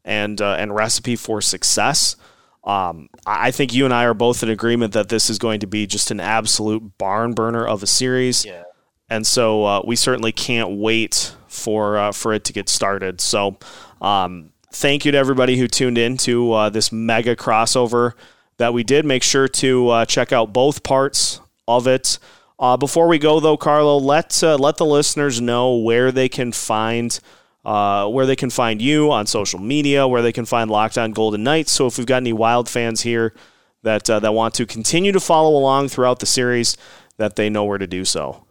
and 0.05 0.39
uh, 0.39 0.53
and 0.53 0.73
recipe 0.73 1.17
for 1.17 1.41
success. 1.41 2.15
Um, 2.63 3.09
I 3.25 3.51
think 3.51 3.73
you 3.73 3.85
and 3.85 3.93
I 3.93 4.05
are 4.05 4.13
both 4.13 4.41
in 4.41 4.49
agreement 4.49 4.93
that 4.93 5.09
this 5.09 5.29
is 5.29 5.37
going 5.37 5.59
to 5.59 5.67
be 5.67 5.85
just 5.85 6.09
an 6.11 6.19
absolute 6.19 6.97
barn 6.97 7.33
burner 7.33 7.65
of 7.65 7.83
a 7.83 7.87
series. 7.87 8.45
Yeah. 8.45 8.63
And 9.09 9.27
so 9.27 9.65
uh, 9.65 9.81
we 9.85 9.95
certainly 9.95 10.31
can't 10.31 10.77
wait 10.77 11.35
for 11.47 11.97
uh, 11.97 12.11
for 12.11 12.33
it 12.33 12.43
to 12.45 12.53
get 12.53 12.69
started. 12.69 13.21
So 13.21 13.57
um, 14.01 14.51
thank 14.71 15.05
you 15.05 15.11
to 15.11 15.17
everybody 15.17 15.57
who 15.57 15.67
tuned 15.67 15.97
in 15.97 16.17
to 16.17 16.51
uh, 16.53 16.69
this 16.69 16.91
mega 16.91 17.35
crossover 17.35 18.13
that 18.57 18.73
we 18.73 18.83
did. 18.83 19.05
Make 19.05 19.23
sure 19.23 19.47
to 19.47 19.89
uh, 19.89 20.05
check 20.05 20.31
out 20.31 20.53
both 20.53 20.83
parts 20.83 21.41
of 21.67 21.87
it. 21.87 22.19
Uh, 22.57 22.77
before 22.77 23.07
we 23.07 23.19
go, 23.19 23.39
though, 23.39 23.57
Carlo, 23.57 23.97
let 23.97 24.41
uh, 24.43 24.55
let 24.57 24.77
the 24.77 24.85
listeners 24.85 25.41
know 25.41 25.75
where 25.75 26.11
they 26.11 26.29
can 26.29 26.51
find 26.51 27.19
uh, 27.65 28.08
where 28.08 28.25
they 28.25 28.36
can 28.36 28.49
find 28.49 28.82
you 28.82 29.12
on 29.12 29.25
social 29.25 29.60
media, 29.60 30.08
where 30.08 30.21
they 30.21 30.32
can 30.32 30.45
find 30.45 30.69
Locked 30.69 30.97
On 30.97 31.12
Golden 31.12 31.43
Knights. 31.43 31.71
So 31.71 31.88
if 31.88 31.97
we've 31.97 32.08
got 32.08 32.17
any 32.17 32.34
Wild 32.34 32.69
fans 32.69 33.01
here 33.01 33.34
that 33.82 34.10
uh, 34.10 34.19
that 34.19 34.34
want 34.34 34.54
to 34.56 34.65
continue 34.65 35.12
to 35.12 35.19
follow 35.19 35.58
along 35.58 35.89
throughout 35.89 36.19
the 36.19 36.25
series, 36.25 36.78
that 37.17 37.36
they 37.36 37.49
know 37.49 37.63
where 37.63 37.78
to 37.78 37.88
do 37.88 38.06
so. 38.06 38.45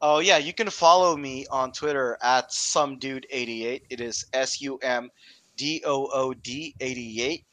Oh 0.00 0.20
yeah, 0.20 0.38
you 0.38 0.52
can 0.52 0.70
follow 0.70 1.16
me 1.16 1.46
on 1.50 1.72
Twitter 1.72 2.16
at 2.22 2.50
sumdood88. 2.50 3.82
It 3.90 4.00
is 4.00 4.26
S 4.32 4.60
U 4.60 4.78
M 4.82 5.10
D 5.56 5.82
O 5.84 6.08
O 6.12 6.32
D 6.34 6.74
88. 6.80 7.44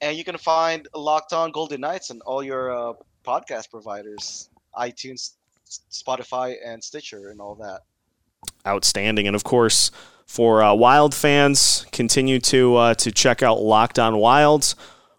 And 0.00 0.16
you 0.16 0.24
can 0.24 0.38
find 0.38 0.88
Locked 0.94 1.32
On 1.32 1.52
Golden 1.52 1.82
Knights 1.82 2.10
and 2.10 2.22
all 2.22 2.42
your 2.42 2.72
uh, 2.72 2.94
podcast 3.24 3.70
providers, 3.70 4.48
iTunes, 4.76 5.34
Spotify, 5.90 6.56
and 6.64 6.82
Stitcher, 6.82 7.28
and 7.28 7.40
all 7.40 7.54
that. 7.56 7.82
Outstanding, 8.66 9.28
and 9.28 9.36
of 9.36 9.44
course, 9.44 9.92
for 10.32 10.62
uh, 10.62 10.72
Wild 10.72 11.14
fans, 11.14 11.84
continue 11.92 12.38
to 12.40 12.74
uh, 12.76 12.94
to 12.94 13.12
check 13.12 13.42
out 13.42 13.60
Locked 13.60 13.98
On 13.98 14.16
Wilds 14.16 14.74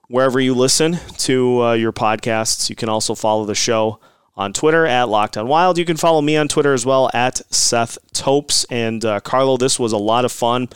wherever 0.07 0.39
you 0.39 0.55
listen 0.55 0.97
to 1.17 1.61
uh, 1.61 1.73
your 1.73 1.93
podcasts. 1.93 2.67
You 2.67 2.75
can 2.75 2.89
also 2.89 3.13
follow 3.13 3.45
the 3.45 3.53
show 3.53 3.99
on 4.35 4.53
Twitter 4.53 4.87
at 4.87 5.09
Locked 5.09 5.37
On 5.37 5.47
Wild. 5.47 5.77
You 5.77 5.85
can 5.85 5.97
follow 5.97 6.19
me 6.19 6.35
on 6.35 6.47
Twitter 6.47 6.73
as 6.73 6.83
well 6.83 7.11
at 7.13 7.41
Seth 7.53 7.99
Topes. 8.11 8.65
And 8.71 9.05
uh, 9.05 9.19
Carlo, 9.19 9.55
this 9.55 9.77
was 9.77 9.91
a 9.91 9.97
lot 9.97 10.25
of 10.25 10.31
fun. 10.31 10.67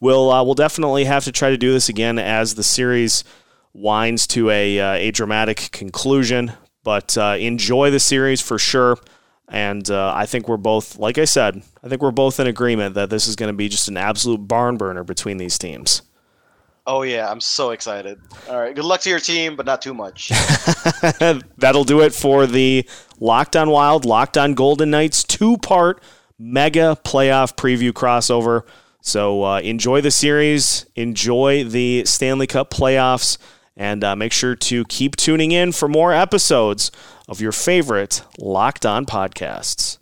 We'll 0.00 0.30
uh, 0.30 0.44
we'll 0.44 0.52
definitely 0.52 1.04
have 1.04 1.24
to 1.24 1.32
try 1.32 1.48
to 1.48 1.56
do 1.56 1.72
this 1.72 1.88
again 1.88 2.18
as 2.18 2.56
the 2.56 2.62
series 2.62 3.24
winds 3.72 4.26
to 4.28 4.50
a 4.50 4.78
uh, 4.78 4.92
a 4.92 5.10
dramatic 5.12 5.70
conclusion. 5.72 6.52
But 6.84 7.16
enjoy 7.16 7.90
the 7.90 8.00
series 8.00 8.42
for 8.42 8.58
sure. 8.58 8.98
And 9.50 9.90
uh, 9.90 10.12
I 10.14 10.26
think 10.26 10.46
we're 10.46 10.58
both, 10.58 10.98
like 10.98 11.16
I 11.16 11.24
said, 11.24 11.62
I 11.82 11.88
think 11.88 12.02
we're 12.02 12.10
both 12.10 12.38
in 12.38 12.46
agreement 12.46 12.94
that 12.96 13.08
this 13.08 13.26
is 13.26 13.34
going 13.34 13.48
to 13.50 13.56
be 13.56 13.68
just 13.68 13.88
an 13.88 13.96
absolute 13.96 14.46
barn 14.46 14.76
burner 14.76 15.04
between 15.04 15.38
these 15.38 15.58
teams. 15.58 16.02
Oh 16.86 17.02
yeah, 17.02 17.30
I'm 17.30 17.40
so 17.40 17.70
excited. 17.70 18.18
All 18.48 18.58
right, 18.58 18.74
good 18.74 18.84
luck 18.84 19.02
to 19.02 19.10
your 19.10 19.20
team, 19.20 19.56
but 19.56 19.66
not 19.66 19.82
too 19.82 19.92
much. 19.92 20.30
That'll 21.58 21.84
do 21.84 22.00
it 22.00 22.14
for 22.14 22.46
the 22.46 22.88
Locked 23.20 23.56
On 23.56 23.68
Wild, 23.68 24.06
Locked 24.06 24.38
On 24.38 24.54
Golden 24.54 24.90
Knights 24.90 25.22
two 25.22 25.58
part 25.58 26.02
mega 26.38 26.96
playoff 27.04 27.56
preview 27.56 27.92
crossover. 27.92 28.62
So 29.02 29.44
uh, 29.44 29.60
enjoy 29.60 30.00
the 30.00 30.10
series, 30.10 30.86
enjoy 30.94 31.64
the 31.64 32.06
Stanley 32.06 32.46
Cup 32.46 32.70
playoffs, 32.70 33.36
and 33.76 34.02
uh, 34.02 34.16
make 34.16 34.32
sure 34.32 34.56
to 34.56 34.84
keep 34.86 35.14
tuning 35.16 35.52
in 35.52 35.72
for 35.72 35.88
more 35.88 36.14
episodes 36.14 36.90
of 37.28 37.40
your 37.40 37.52
favorite 37.52 38.22
Locked 38.38 38.86
On 38.86 39.04
podcasts. 39.04 39.97